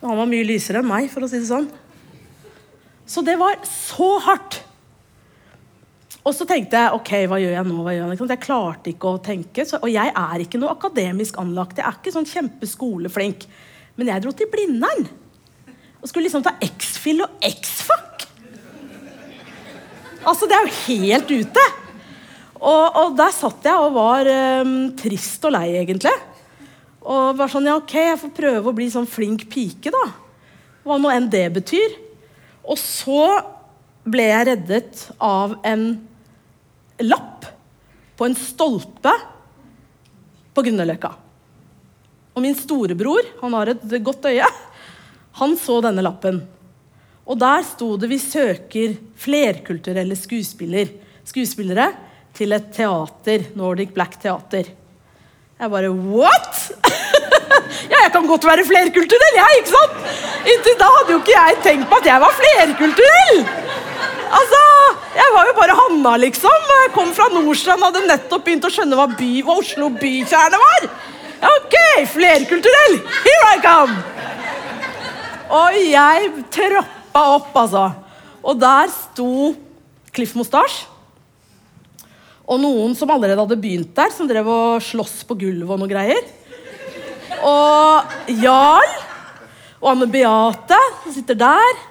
[0.00, 1.68] Han var mye lysere enn meg, for å si det sånn.
[3.10, 4.60] Så det var så hardt.
[6.20, 7.78] Og så tenkte jeg ok, hva gjør jeg nå?
[7.80, 9.64] hva gjør Jeg Jeg klarte ikke å tenke.
[9.66, 11.80] Så, og jeg er ikke noe akademisk anlagt.
[11.80, 13.46] Jeg er ikke sånn kjempeskoleflink.
[13.96, 15.08] Men jeg dro til Blindern
[16.00, 18.24] og skulle liksom ta X-Fill og X-Fuck.
[20.24, 21.64] Altså, det er jo helt ute.
[22.60, 24.28] Og, og, der satt jeg og var
[24.64, 26.12] um, trist og lei, egentlig.
[27.00, 30.04] Og var sånn Ja, ok, jeg får prøve å bli sånn flink pike, da.
[30.84, 31.96] Hva nå enn det betyr.
[32.64, 33.24] Og så
[34.04, 35.84] ble jeg reddet av en
[37.04, 37.46] lapp
[38.16, 39.12] på en stolpe
[40.52, 41.12] på Grünerløkka.
[42.36, 44.48] Og min storebror, han har et godt øye,
[45.40, 46.42] han så denne lappen.
[47.30, 50.88] Og der sto det 'Vi søker flerkulturelle skuespiller,
[51.24, 51.94] skuespillere'
[52.34, 54.64] til et teater, Nordic Black Teater.
[55.60, 56.60] Jeg bare What?!
[57.92, 59.98] ja, jeg kan godt være flerkulturell, jeg, ikke sant?
[60.48, 63.42] Inntil da hadde jo ikke jeg tenkt på at jeg var flerkulturell!
[64.40, 64.62] Altså,
[65.10, 66.68] Jeg var jo bare Hanna, liksom.
[66.70, 70.86] Jeg kom fra Nordstrand hadde nettopp begynt å skjønne hva, by, hva Oslo bykjerne var.
[71.50, 71.76] Ok,
[72.14, 72.96] flerkulturell!
[73.26, 73.98] Here I come!
[75.60, 77.84] Og jeg troppa opp, altså.
[78.46, 79.50] Og der sto
[80.14, 80.86] Cliff Moustache
[82.50, 85.90] og noen som allerede hadde begynt der, som drev og sloss på gulvet og noe
[85.90, 86.24] greier.
[87.46, 88.96] Og Jarl
[89.80, 91.84] og Anne Beate som sitter der.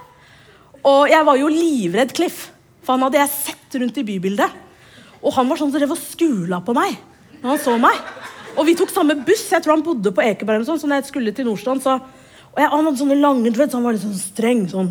[0.83, 2.49] Og jeg var jo livredd Cliff,
[2.83, 4.59] for han hadde jeg sett rundt i bybildet.
[5.23, 6.95] Og han var sånn som drev og skula på meg
[7.39, 7.95] når han så meg.
[8.59, 9.45] Og vi tok samme buss.
[9.47, 10.65] Jeg tror han bodde på Ekeberg.
[10.67, 12.01] Sånn, så når jeg skulle til Nordstrand, så
[12.49, 14.87] Og jeg, han hadde sånne lange dreads, han var litt sånn streng sånn.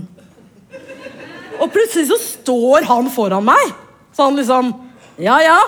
[1.58, 3.72] Og plutselig så står han foran meg.
[4.14, 4.70] Så han liksom
[5.18, 5.58] ja, ja.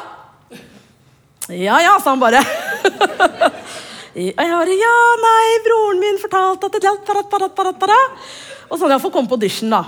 [1.51, 2.39] Ja, ja, sa han bare.
[4.15, 7.99] jeg bare, ja, nei, broren min fortalte at det
[8.71, 9.83] Og sånn, jeg får komme på audition, da.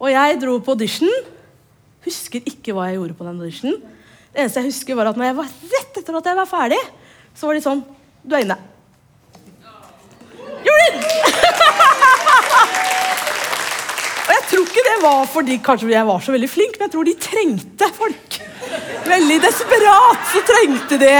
[0.00, 1.12] Og jeg dro på audition.
[2.06, 3.82] Husker ikke hva jeg gjorde på den auditionen.
[4.32, 6.80] Det eneste jeg husker, var at når jeg var rett etter at jeg var ferdig,
[7.36, 7.84] så var de sånn
[8.24, 8.56] Du er inne.
[10.62, 10.86] Gjorde
[14.22, 16.94] Og jeg tror ikke det var fordi kanskje jeg var så veldig flink, men jeg
[16.96, 18.31] tror de trengte folk.
[19.06, 21.12] Veldig desperat så trengte de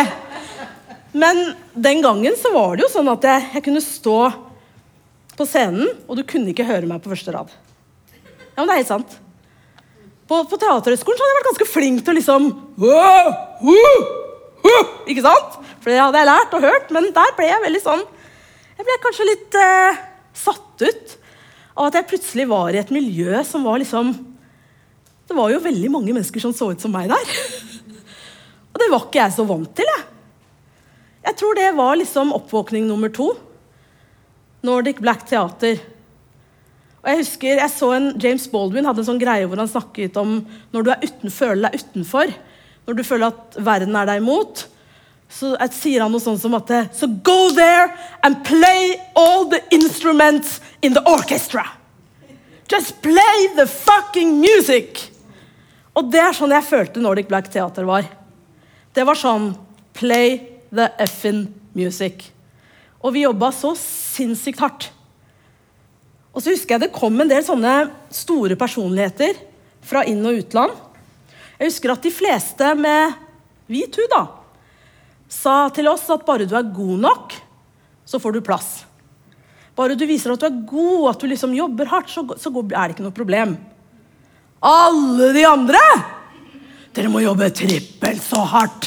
[1.12, 1.42] Men
[1.74, 4.18] den gangen så var det jo sånn at jeg, jeg kunne stå
[5.36, 7.52] på scenen, og du kunne ikke høre meg på første rad.
[8.52, 9.14] Ja, men det er helt sant.
[10.28, 12.48] På, på Teaterhøgskolen hadde jeg vært ganske flink til å liksom
[12.80, 13.30] «Wow,
[13.64, 14.02] wow,
[14.64, 15.56] wow», Ikke sant?
[15.82, 18.04] For det hadde jeg lært og hørt, men der ble jeg veldig sånn
[18.78, 20.02] Jeg ble kanskje litt eh,
[20.44, 21.16] satt ut
[21.72, 24.12] av at jeg plutselig var i et miljø som var liksom
[25.32, 27.28] Det var jo veldig mange mennesker som så ut som meg der.
[28.68, 30.02] og det var ikke jeg så vant til, jeg.
[31.24, 33.30] Jeg tror det var liksom oppvåkning nummer to.
[34.60, 35.78] Nordic Black Theater.
[37.00, 40.18] Og Jeg husker, jeg så en James Baldwin hadde en sånn greie hvor han snakket
[40.20, 40.34] om
[40.74, 42.34] når du uten, føler deg utenfor,
[42.84, 44.66] når du føler at verden er deg imot,
[45.32, 47.88] så sier han noe sånt som at So go there
[48.20, 51.64] and play all the instruments in the orchestra.
[52.68, 55.08] Just play the fucking music!
[55.92, 58.06] Og det er sånn jeg følte Nordic Black Theater var.
[58.92, 59.52] Det var sånn
[59.96, 60.38] Play
[60.72, 61.44] the effin
[61.76, 62.30] music.
[63.02, 64.88] Og vi jobba så sinnssykt hardt.
[66.32, 67.74] Og så husker jeg det kom en del sånne
[68.14, 69.36] store personligheter
[69.84, 70.72] fra inn- og utland.
[71.58, 73.18] Jeg husker at de fleste med
[73.70, 74.22] hvit hud da,
[75.28, 77.36] sa til oss at bare du er god nok,
[78.08, 78.70] så får du plass.
[79.76, 82.72] Bare du viser at du er god, at du liksom jobber hardt, så, så er
[82.72, 83.54] det ikke noe problem.
[84.62, 85.80] Alle de andre
[86.94, 88.84] Dere må jobbe trippelt så hardt.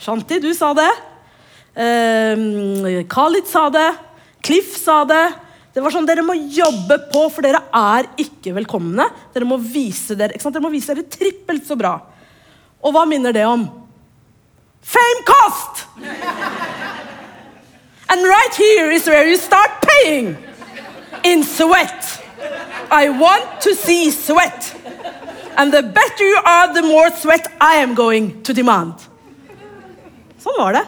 [0.00, 0.88] Shanti, du sa det.
[1.76, 3.90] Eh, Khalid sa det.
[4.40, 5.26] Cliff sa det.
[5.76, 9.04] Det var sånn, Dere må jobbe på, for dere er ikke velkomne.
[9.36, 10.40] Dere må vise dere?
[10.40, 11.92] Dere må vise dere trippelt så bra.
[12.80, 13.68] Og hva minner det om?
[14.82, 15.86] Famecast!
[18.08, 20.36] And right here is where you start paying.
[21.22, 22.21] In sweat.
[22.92, 24.74] I want to see sweat.
[25.56, 28.94] And the better you are, the more sweat I am going to demand.
[30.42, 30.84] Sånn var det.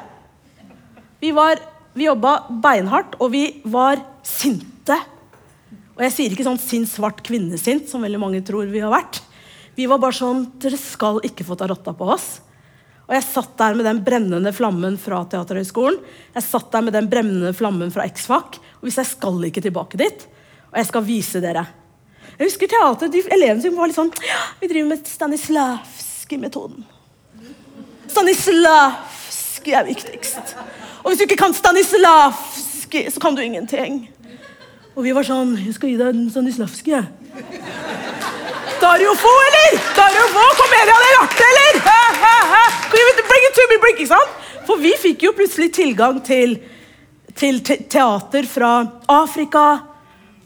[1.20, 1.60] Vi, var,
[1.94, 4.96] vi jobba beinhardt, og vi var sinte.
[5.94, 9.20] Og jeg sier ikke sånn sint svart kvinnesint, som veldig mange tror vi har vært.
[9.74, 12.28] Vi var bare sånn Dere skal ikke få ta rotta på oss.
[13.04, 15.98] Og jeg satt der med den brennende flammen fra Teaterhøgskolen.
[16.34, 18.56] Jeg satt der med den brennende flammen fra X-Fac.
[18.80, 20.24] Og hvis jeg skal ikke tilbake dit,
[20.74, 21.62] og jeg skal vise dere
[22.34, 26.82] Jeg husker teater, de elevene som var litt sånn ja, Vi driver med Stanislavskij-metoden.
[28.10, 30.56] Stanislavskij er viktigst.
[31.04, 34.08] Og hvis du ikke kan Stanislavskij, så kan du ingenting.
[34.96, 37.06] Og vi var sånn Jeg skal gi deg en Stanislavskij, jeg.
[38.82, 39.78] Dario Fo, eller?
[39.96, 41.80] Dario Fo, Komedia dell'arte, eller?
[41.86, 42.64] Ha, ha, ha.
[42.90, 44.36] Bring it to me, bring, ikke sant?
[44.66, 46.58] For vi fikk jo plutselig tilgang til,
[47.38, 48.76] til te teater fra
[49.08, 49.93] Afrika,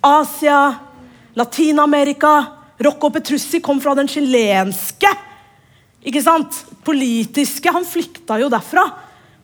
[0.01, 0.75] Asia,
[1.35, 2.35] Latin-Amerika.
[2.79, 5.11] Rocco Petrussi kom fra den chilenske
[6.07, 6.65] ikke sant?
[6.87, 7.71] politiske.
[7.75, 8.87] Han flykta jo derfra.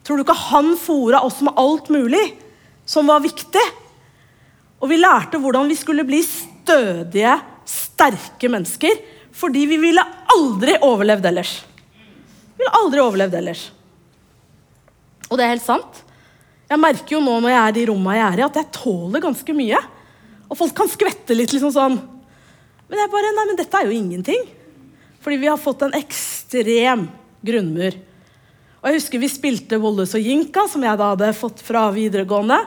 [0.05, 2.23] Tror du ikke han fora oss med alt mulig
[2.89, 3.65] som var viktig?
[4.81, 7.35] Og vi lærte hvordan vi skulle bli stødige
[7.69, 9.01] sterke mennesker
[9.35, 11.55] fordi vi ville aldri overlevd ellers.
[12.55, 13.65] Vi ville aldri overlevd ellers.
[15.27, 16.05] Og det er helt sant.
[16.71, 19.25] Jeg merker jo nå når jeg er i rommet jeg er i, at jeg tåler
[19.25, 19.81] ganske mye.
[20.55, 21.97] Og folk kan skvette litt liksom sånn.
[22.87, 24.45] Men jeg bare Nei, men dette er jo ingenting.
[25.25, 27.09] Fordi vi har fått en ekstrem
[27.43, 27.97] grunnmur.
[28.79, 32.61] Og jeg husker vi spilte Volles og Jinka, som jeg da hadde fått fra videregående.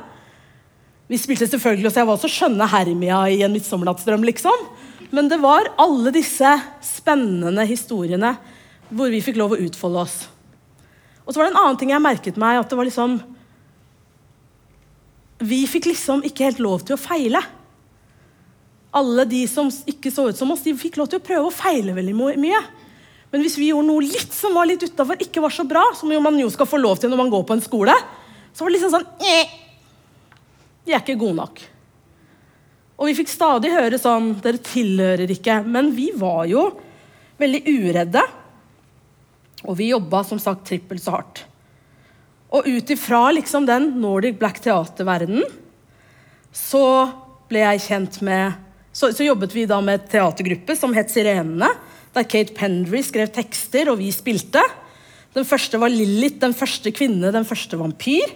[1.08, 4.68] Vi spilte selvfølgelig, så Jeg var også skjønne Hermia i En midtsommernattsdrøm, liksom.
[5.16, 6.50] Men det var alle disse
[6.84, 8.34] spennende historiene
[8.90, 10.18] hvor vi fikk lov å utfolde oss.
[11.24, 12.60] Og så var det en annen ting jeg merket meg.
[12.60, 13.22] at det var liksom
[15.40, 17.40] Vi fikk liksom ikke helt lov til å feile.
[18.98, 21.54] Alle de som ikke så ut som oss, de fikk lov til å prøve å
[21.54, 22.62] feile veldig mye.
[23.32, 26.12] Men hvis vi gjorde noe litt som var litt utafor, ikke var så bra, som
[26.24, 27.96] man jo skal få lov til når man går på en skole,
[28.56, 29.10] så var det liksom sånn
[30.88, 31.62] Vi er ikke gode nok.
[32.98, 35.60] Og vi fikk stadig høre sånn Dere tilhører ikke.
[35.68, 36.70] Men vi var jo
[37.38, 38.24] veldig uredde.
[39.68, 41.44] Og vi jobba som sagt trippelt så hardt.
[42.56, 45.44] Og ut ifra liksom den Nordic Black Theater-verdenen
[46.56, 46.84] så
[47.52, 48.56] ble jeg kjent med
[48.98, 51.70] så, så, jobbet vi da med et teatergruppe som het Sirenene.
[52.16, 54.64] Der Kate Pendry skrev tekster, og vi spilte.
[55.38, 58.34] Den første var Lilith, den første kvinne, den første vampyr.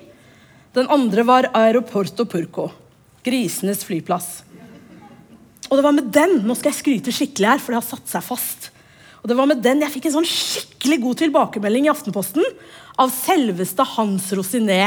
[0.77, 2.67] Den andre var Aeroporto Purco,
[3.25, 4.43] grisenes flyplass.
[5.71, 8.13] Og det var med den nå skal jeg skryte skikkelig her, for det har satt
[8.13, 8.69] seg fast.
[9.23, 12.45] Og det var med den Jeg fikk en sånn skikkelig god tilbakemelding i Aftenposten
[13.01, 14.83] av selveste Hans Rosiné.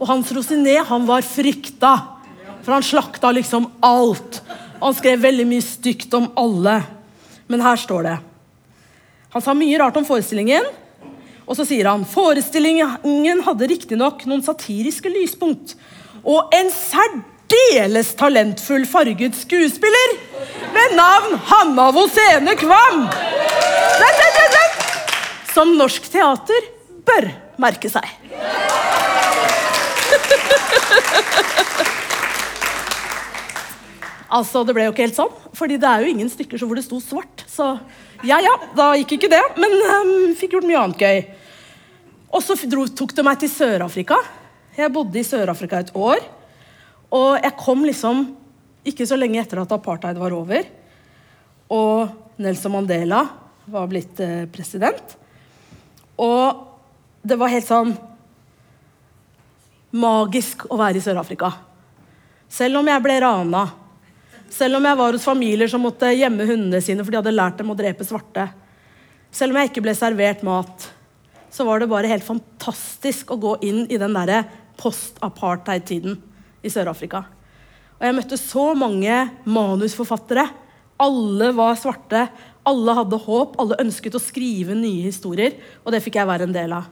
[0.00, 1.92] Og Hans Rosiné han var frykta,
[2.64, 4.40] for han slakta liksom alt.
[4.82, 6.80] Og han skrev veldig mye stygt om alle.
[7.46, 8.16] Men her står det.
[9.30, 10.66] Han sa mye rart om forestillingen.
[11.46, 15.76] Og så sier han forestillingen hadde riktignok noen satiriske lyspunkt
[16.22, 20.14] og en særdeles talentfull farget skuespiller
[20.76, 23.02] ved navn Hanna Vosene Kvam.
[23.10, 24.86] Vent, vent, vent.
[25.52, 26.70] Som norsk teater
[27.06, 27.28] bør
[27.60, 28.06] merke seg.
[34.32, 36.86] Altså, Det ble jo ikke helt sånn, fordi det er jo ingen stykker hvor det
[36.86, 37.44] sto svart.
[37.50, 37.66] Så
[38.24, 41.18] ja, ja, da gikk ikke det, men um, fikk gjort mye annet gøy.
[42.32, 44.16] Og så tok det meg til Sør-Afrika.
[44.78, 46.22] Jeg bodde i Sør-Afrika et år.
[47.12, 48.24] Og jeg kom liksom
[48.88, 50.64] ikke så lenge etter at apartheid var over.
[51.68, 53.26] Og Nelson Mandela
[53.68, 55.12] var blitt eh, president.
[56.16, 56.64] Og
[57.20, 57.92] det var helt sånn
[59.92, 61.52] magisk å være i Sør-Afrika.
[62.48, 63.66] Selv om jeg ble rana
[64.52, 67.60] selv om jeg var hos familier som måtte gjemme hundene sine for de hadde lært
[67.60, 68.50] dem å drepe svarte.
[69.32, 70.88] Selv om jeg ikke ble servert mat,
[71.52, 74.42] så var det bare helt fantastisk å gå inn i den derre
[74.80, 76.18] post-apartheid-tiden
[76.64, 77.24] i Sør-Afrika.
[77.98, 79.16] Og jeg møtte så mange
[79.48, 80.46] manusforfattere.
[81.00, 82.26] Alle var svarte.
[82.68, 86.54] Alle hadde håp, alle ønsket å skrive nye historier, og det fikk jeg være en
[86.54, 86.86] del av.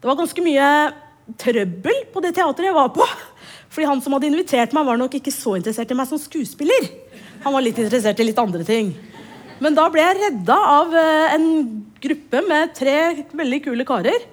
[0.00, 0.70] Det var ganske mye
[1.38, 3.06] trøbbel på det teateret jeg var på.
[3.70, 6.88] Fordi han som hadde invitert meg, var nok ikke så interessert i meg som skuespiller.
[7.44, 8.90] Han var litt interessert i litt andre ting.
[9.62, 11.46] Men da ble jeg redda av eh, en
[12.00, 12.96] gruppe med tre
[13.36, 14.26] veldig kule karer.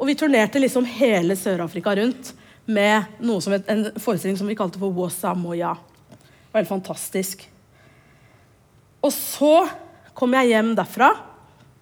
[0.00, 2.32] Og vi turnerte liksom hele Sør-Afrika rundt
[2.70, 5.74] med et, en forestilling som vi kalte for Wasa Moya.
[6.10, 7.44] Det var helt fantastisk.
[9.04, 9.54] Og så
[10.16, 11.12] kom jeg hjem derfra.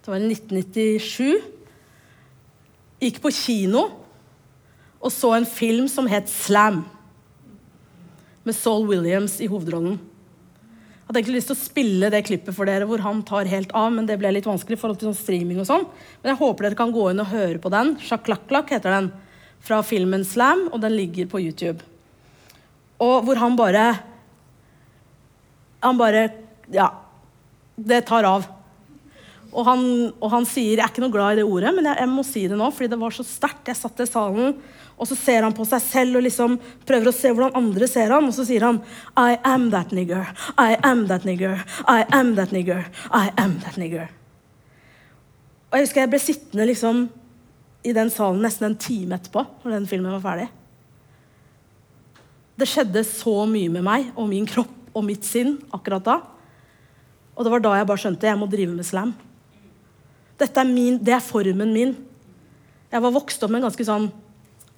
[0.03, 1.39] Det var i 1997.
[2.99, 3.87] Gikk på kino
[4.99, 6.83] og så en film som het Slam
[8.49, 9.99] med Saul Williams i hovedrollen.
[9.99, 13.71] Jeg hadde egentlig lyst til å spille det klippet for dere hvor han tar helt
[13.77, 15.85] av, men det ble litt vanskelig i forhold til sånn streaming og sånn.
[16.21, 17.95] Men jeg håper dere kan gå inn og høre på den.
[18.05, 19.09] Sjaklaklak heter den.
[19.65, 21.81] Fra filmen Slam, og den ligger på YouTube.
[23.01, 23.87] Og hvor han bare
[25.79, 26.29] Han bare
[26.71, 26.89] Ja.
[27.79, 28.43] Det tar av.
[29.49, 29.83] Og han,
[30.21, 32.25] og han sier Jeg er ikke noe glad i det ordet, men jeg, jeg må
[32.27, 33.71] si det nå, fordi det var så sterkt.
[33.71, 34.53] Jeg satt i salen
[34.99, 38.11] og så ser han på seg selv og liksom prøver å se hvordan andre ser
[38.11, 38.81] han, og så sier han
[39.15, 40.27] I am that nigger.
[40.59, 41.61] I am that nigger.
[41.87, 42.83] I am that nigger.
[43.07, 44.09] I am that nigger.
[45.69, 47.05] Og jeg husker jeg ble sittende liksom
[47.87, 50.49] i den salen nesten en time etterpå, når den filmen var ferdig.
[52.59, 56.17] Det skjedde så mye med meg og min kropp og mitt sinn akkurat da.
[57.37, 59.15] Og det var da jeg bare skjønte jeg må drive med slam.
[60.39, 61.93] Dette er min, det er formen min.
[62.89, 64.07] Jeg var vokst opp med ganske sånn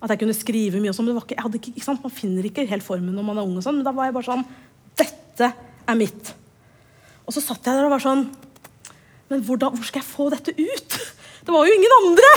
[0.02, 0.92] at jeg kunne skrive mye.
[0.92, 3.58] og sånn, men ikke, ikke Man finner ikke helt formen når man er ung.
[3.58, 4.46] og sånn, Men da var jeg bare sånn
[4.98, 5.52] Dette
[5.88, 6.34] er mitt.
[7.26, 8.26] Og så satt jeg der og var sånn
[9.30, 10.98] Men hvordan, hvor skal jeg få dette ut?
[11.46, 12.32] Det var jo ingen andre!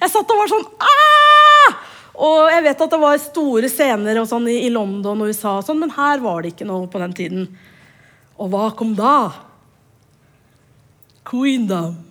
[0.00, 1.80] Jeg satt og var sånn Aah!
[2.20, 5.54] Og jeg vet at det var store scener og sånn i, i London og USA,
[5.58, 7.46] og sånn, men her var det ikke noe på den tiden.
[8.36, 9.30] Og hva kom da?
[11.30, 12.09] Queendom.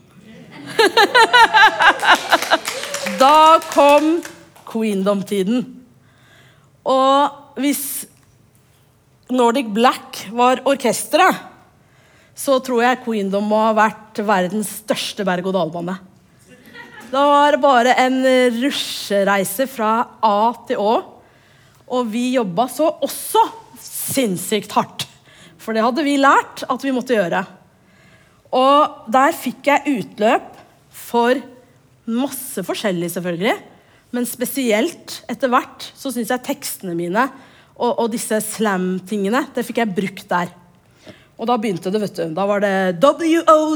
[3.22, 4.20] da kom
[4.70, 5.64] queendom-tiden.
[6.90, 7.84] Og hvis
[9.30, 11.46] Nordic Black var orkesteret,
[12.40, 15.98] så tror jeg Queendom må ha vært verdens største berg-og-dal-bane.
[17.10, 18.22] Det var bare en
[18.62, 19.92] rusjereise fra
[20.24, 20.94] A til Å.
[21.90, 23.42] Og vi jobba så også
[23.82, 25.08] sinnssykt hardt.
[25.60, 27.42] For det hadde vi lært at vi måtte gjøre.
[28.56, 30.59] Og der fikk jeg utløp
[30.90, 31.38] for
[32.10, 33.58] masse forskjellig, selvfølgelig.
[34.16, 37.30] Men spesielt etter hvert så syns jeg tekstene mine
[37.80, 40.50] og, og disse slam-tingene det fikk jeg brukt der.
[41.40, 42.26] Og da begynte det, vet du.
[42.36, 43.72] Da var det W-O-Z-A-A-I-N-I.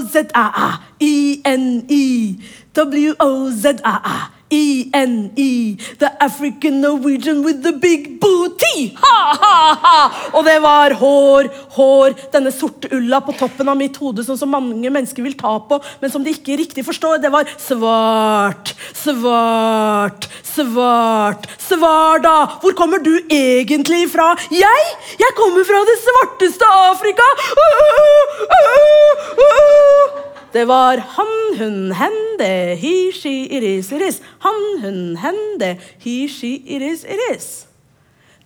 [2.75, 4.15] W-O-Z-A-A.
[4.53, 8.93] E-N-E, the African Norwegian with the big booty!
[9.01, 9.99] Ha, ha, ha!
[10.37, 14.53] Og det var hår, hår, denne sorte ulla på toppen av mitt hode, sånn som
[14.53, 17.21] mange mennesker vil ta på, men som de ikke riktig forstår.
[17.23, 21.49] Det var svart, svart, svart.
[21.61, 22.35] Svar, da!
[22.61, 24.33] Hvor kommer du egentlig fra?
[24.53, 24.91] Jeg?
[25.21, 27.31] Jeg kommer fra det svarteste Afrika!
[27.53, 34.19] Uh, uh, uh, det var han, hun, hen, det, he, she, iris, iris.
[34.45, 35.71] Han, hun, hen, det,
[36.03, 37.47] he, she, iris, iris.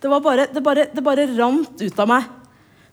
[0.00, 2.30] Det, bare, det, bare, det bare rant ut av meg.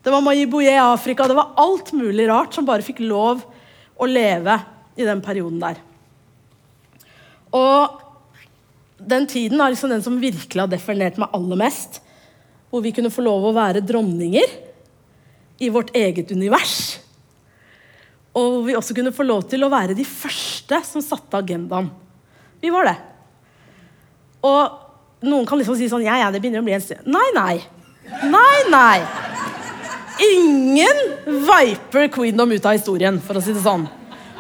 [0.04, 1.30] Det var Mayiboye Afrika.
[1.32, 3.46] Det var alt mulig rart som bare fikk lov
[3.96, 4.58] å leve
[5.00, 5.80] i den perioden der.
[7.56, 8.04] Og
[9.00, 12.02] den tiden er liksom den som virkelig har definert meg aller mest.
[12.68, 14.60] Hvor vi kunne få lov å være dronninger
[15.64, 16.98] i vårt eget univers.
[18.36, 21.88] Og hvor vi også kunne få lov til å være de første som satte agendaen.
[22.62, 22.96] Vi var det.
[24.46, 27.08] Og noen kan liksom si sånn Ja, ja, det begynner å bli en stund.
[27.10, 27.56] Nei, nei.
[28.30, 29.00] Nei, nei.
[30.26, 33.88] Ingen viper Queendom ut av historien, for å si det sånn.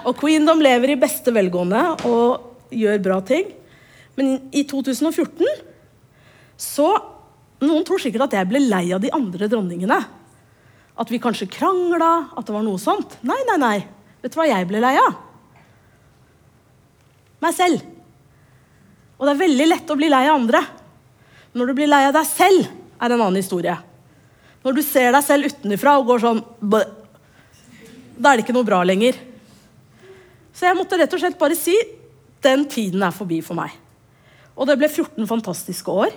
[0.05, 3.49] Og Queendom lever i beste velgående og gjør bra ting.
[4.15, 5.43] Men i 2014
[6.61, 6.87] så
[7.65, 9.95] Noen tror sikkert at jeg ble lei av de andre dronningene.
[10.95, 13.17] At vi kanskje krangla, at det var noe sånt.
[13.27, 13.77] Nei, nei, nei.
[14.23, 15.17] Vet du hva jeg ble lei av?
[17.43, 17.83] Meg selv.
[19.19, 20.61] Og det er veldig lett å bli lei av andre.
[21.55, 23.75] Når du blir lei av deg selv, er en annen historie.
[24.65, 26.41] Når du ser deg selv utenfra og går sånn.
[26.71, 29.19] Da er det ikke noe bra lenger.
[30.55, 31.75] Så jeg måtte rett og slett bare si
[32.45, 33.73] den tiden er forbi for meg.
[34.55, 36.15] Og det ble 14 fantastiske år.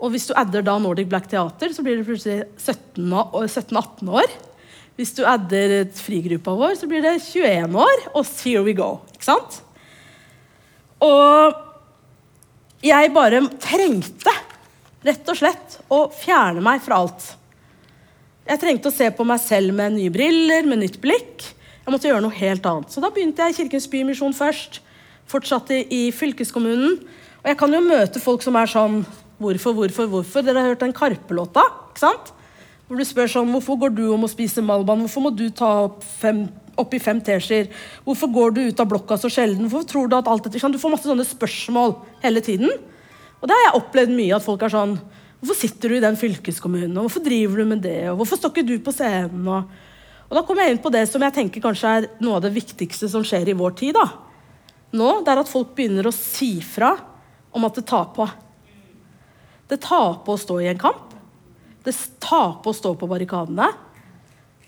[0.00, 4.30] Og hvis du adder da Nordic Black Theater, så blir det plutselig 17-18 år.
[4.96, 8.06] Hvis du adder frigruppa vår, så blir det 21 år.
[8.14, 8.94] Og here we go.
[9.12, 9.60] Ikke sant?
[11.04, 11.56] Og
[12.84, 14.32] jeg bare trengte
[15.04, 17.30] rett og slett å fjerne meg fra alt.
[18.48, 21.44] Jeg trengte å se på meg selv med nye briller, med nytt blikk.
[21.84, 22.92] Jeg måtte gjøre noe helt annet.
[22.92, 24.80] Så da begynte jeg i Kirkens Bymisjon først.
[25.30, 26.98] Fortsatte i fylkeskommunen.
[27.40, 29.00] Og jeg kan jo møte folk som er sånn
[29.40, 30.44] Hvorfor, hvorfor, hvorfor?
[30.44, 31.62] Dere har hørt den Karpe-låta?
[31.90, 32.32] ikke sant?
[32.90, 35.00] Hvor du spør sånn Hvorfor går du om å spise Malban?
[35.06, 36.42] Hvorfor må du ta opp fem,
[36.80, 37.70] oppi fem teskjeer?
[38.04, 39.70] Hvorfor går du ut av blokka så sjelden?
[39.70, 42.68] Hvorfor tror Du at alt dette, Du får masse sånne spørsmål hele tiden.
[43.40, 44.36] Og det har jeg opplevd mye.
[44.36, 44.98] at folk er sånn
[45.40, 46.98] Hvorfor sitter du i den fylkeskommunen?
[46.98, 48.10] og Hvorfor driver du med det?
[48.10, 49.48] og Hvorfor står ikke du på scenen?
[49.48, 49.64] Og,
[50.28, 52.52] og da kommer jeg inn på det som jeg tenker kanskje er noe av det
[52.52, 53.94] viktigste som skjer i vår tid.
[53.96, 54.04] da.
[54.92, 56.92] Nå, det er at folk begynner å si fra
[57.54, 58.28] om at det tar på.
[59.70, 61.14] Det tar på å stå i en kamp.
[61.86, 63.68] Det tar på å stå på barrikadene.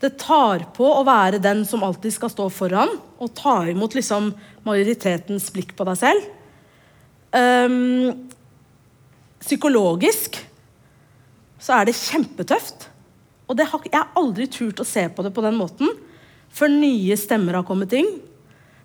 [0.02, 4.32] Det tar på å være den som alltid skal stå foran og ta imot liksom
[4.66, 6.30] majoritetens blikk på deg selv.
[7.32, 8.30] Um,
[9.42, 10.40] psykologisk
[11.62, 12.88] så er det kjempetøft.
[13.50, 15.90] Og det har, jeg har aldri turt å se på det på den måten
[16.52, 18.10] før nye stemmer har kommet inn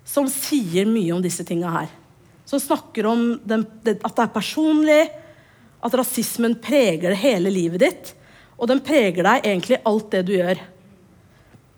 [0.08, 1.90] som sier mye om disse tinga her.
[2.48, 5.02] Som snakker om den, at det er personlig,
[5.84, 8.12] at rasismen preger hele livet ditt.
[8.58, 10.60] Og den preger deg egentlig alt det du gjør.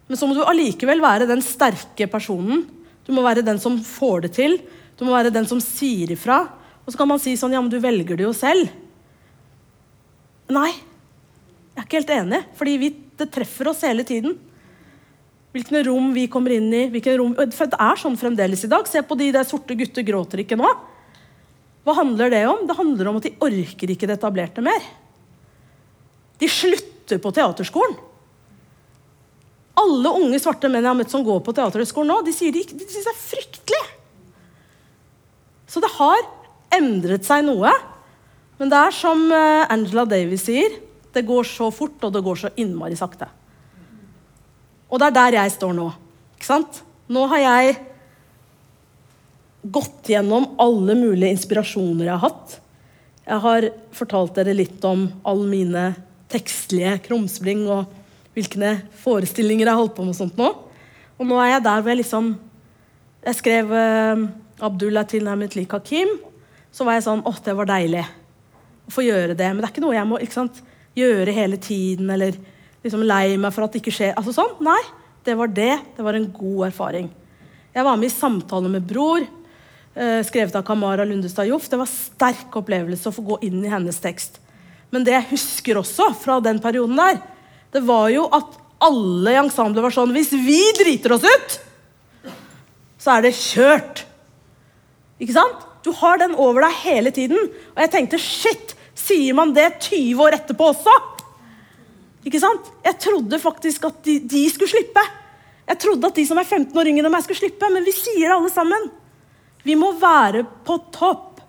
[0.08, 2.64] Men så må du allikevel være den sterke personen.
[3.06, 4.56] Du må være den som får det til.
[4.98, 6.42] Du må være den som sier ifra.
[6.84, 8.72] Og så kan man si sånn Ja, men du velger det jo selv.
[10.50, 10.70] Nei.
[11.70, 12.90] Jeg er ikke helt enig, fordi
[13.20, 14.34] det treffer oss hele tiden.
[15.54, 16.84] Hvilke rom vi kommer inn i.
[17.18, 18.86] Rom, Det er sånn fremdeles i dag.
[18.86, 20.68] Se på de der sorte gutter gråter ikke nå.
[21.90, 22.60] Hva handler det om?
[22.68, 24.84] Det handler om at de orker ikke det etablerte mer.
[26.38, 27.96] De slutter på teaterskolen.
[29.80, 32.62] Alle unge svarte menn jeg har møtt som går på teaterhøgskolen nå, de sier de,
[32.62, 33.80] de synes det er fryktelig.
[35.66, 36.22] Så det har
[36.78, 37.74] endret seg noe.
[38.60, 40.78] Men det er som eh, Angela Davies sier,
[41.10, 43.26] det går så fort, og det går så innmari sakte.
[44.90, 45.90] Og det er der jeg står nå.
[46.38, 46.84] Ikke sant?
[47.10, 47.78] Nå har jeg
[49.62, 52.58] gått gjennom alle mulige inspirasjoner jeg har hatt.
[53.26, 55.84] Jeg har fortalt dere litt om alle mine
[56.30, 57.90] tekstlige krumspring og
[58.36, 60.14] hvilke forestillinger jeg har holdt på med.
[60.14, 60.48] Og sånt nå.
[61.20, 62.30] Og nå er jeg der hvor jeg liksom
[63.20, 64.22] Jeg skrev eh,
[64.64, 66.14] Abdullah tilnærmet lik Hakim.
[66.72, 68.06] Så var jeg sånn Å, det var deilig
[68.88, 69.50] å få gjøre det.
[69.50, 70.62] Men det er ikke noe jeg må sant,
[70.96, 72.38] gjøre hele tiden eller
[72.80, 74.14] liksom lei meg for at det ikke skjer.
[74.16, 74.80] Altså sånn, Nei,
[75.26, 75.74] det var det.
[75.96, 77.10] Det var en god erfaring.
[77.74, 79.26] Jeg var med i samtale med bror.
[79.94, 81.68] Eh, skrevet av Kamara Lundestad Joff.
[81.68, 84.38] Det var sterk opplevelse å få gå inn i hennes tekst.
[84.94, 87.18] Men det jeg husker også fra den perioden der,
[87.74, 91.58] det var jo at alle i ensemblet var sånn Hvis vi driter oss ut,
[93.00, 94.04] så er det kjørt.
[95.20, 95.66] Ikke sant?
[95.84, 97.50] Du har den over deg hele tiden.
[97.74, 100.94] Og jeg tenkte shit, sier man det 20 år etterpå også?
[102.28, 102.68] Ikke sant?
[102.84, 105.02] Jeg trodde faktisk at de, de skulle slippe.
[105.70, 107.94] Jeg trodde at de som er 15 år yngre enn meg, skulle slippe, men vi
[107.96, 108.90] sier det alle sammen.
[109.66, 111.40] Vi må være på topp.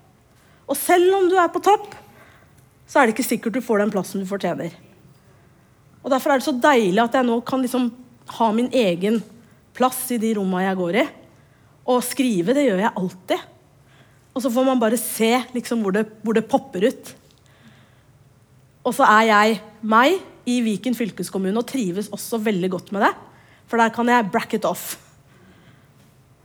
[0.68, 1.94] Og selv om du er på topp,
[2.86, 4.74] så er det ikke sikkert du får den plassen du fortjener.
[6.02, 7.88] Og Derfor er det så deilig at jeg nå kan liksom
[8.38, 9.20] ha min egen
[9.76, 11.06] plass i de romma jeg går i.
[11.92, 13.48] Og skrive, det gjør jeg alltid.
[14.32, 17.14] Og så får man bare se liksom hvor, det, hvor det popper ut.
[18.82, 23.12] Og så er jeg meg i Viken fylkeskommune og trives også veldig godt med det.
[23.70, 24.96] For der kan jeg brack it off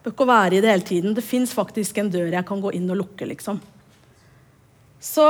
[0.08, 1.16] behøver ikke å være i det hele tiden.
[1.16, 3.60] Det fins faktisk en dør jeg kan gå inn og lukke, liksom.
[4.99, 5.26] Så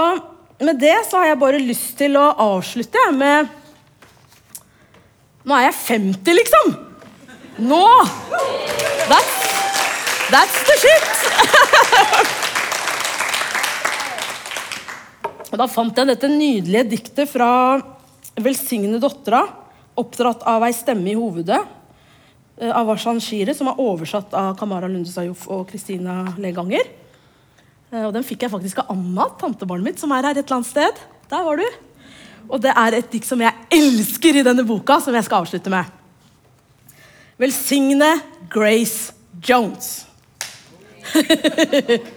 [0.60, 3.48] med det så har jeg bare lyst til å avslutte med
[5.48, 6.74] Nå er jeg 50, liksom!
[7.64, 7.84] Nå!
[9.08, 9.38] That's,
[10.28, 11.08] that's the shit!
[15.48, 17.80] Og da fant jeg dette nydelige diktet fra
[18.36, 19.46] Velsignede dottera,
[19.96, 21.64] oppdratt av ei stemme i hovedet,
[22.58, 26.88] av Washan Shire, som er oversatt av Kamara Lunde Sayuf og Kristina Leganger.
[27.92, 30.58] Eh, Og den fikk jeg faktisk av Anna, tantebarnet mitt, som er her et eller
[30.58, 31.04] annet sted.
[31.30, 31.68] Der var du.
[32.50, 35.70] Og det er et dikt som jeg elsker i denne boka, som jeg skal avslutte
[35.70, 35.86] med.
[37.38, 40.06] Velsigne Grace Jones.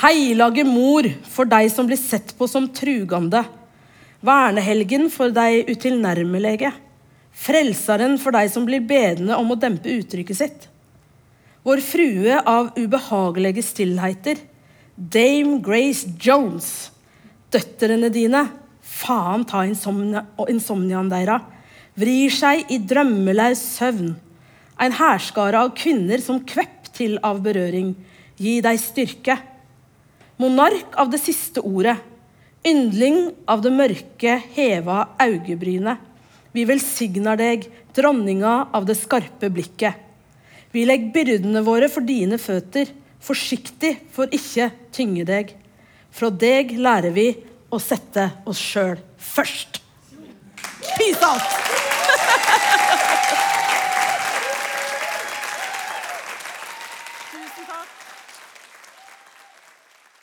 [0.00, 3.42] Heilage mor for deg som blir sett på som trugande.
[4.24, 6.70] Vernehelgen for deg utilnærmelege.
[7.40, 10.66] Frelseren for deg som blir bedende om å dempe uttrykket sitt.
[11.64, 14.40] Vår frue av ubehagelige stillheter,
[14.96, 16.90] Dame Grace Jones.
[17.52, 18.44] Døtrene dine,
[18.84, 21.38] faen ta insomnia, insomniaen deira,
[21.96, 24.12] vrir seg i drømmelaus søvn.
[24.80, 27.94] En hærskare av kvinner som kvepp til av berøring.
[28.40, 29.36] Gi deg styrke.
[30.40, 31.96] Monark av det siste ordet.
[32.64, 36.09] Yndling av det mørke, heva augebrynet.
[36.52, 39.94] Vi velsigner deg, dronninga av det skarpe blikket.
[40.74, 42.90] Vi legger byrdene våre for dine føtter,
[43.22, 45.54] forsiktig for ikke tynge deg.
[46.10, 47.28] Fra deg lærer vi
[47.70, 49.78] å sette oss sjøl først.
[50.96, 51.58] Peace out!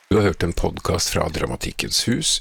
[0.08, 2.38] Du har hørt en podkast fra Dramatikkens hus,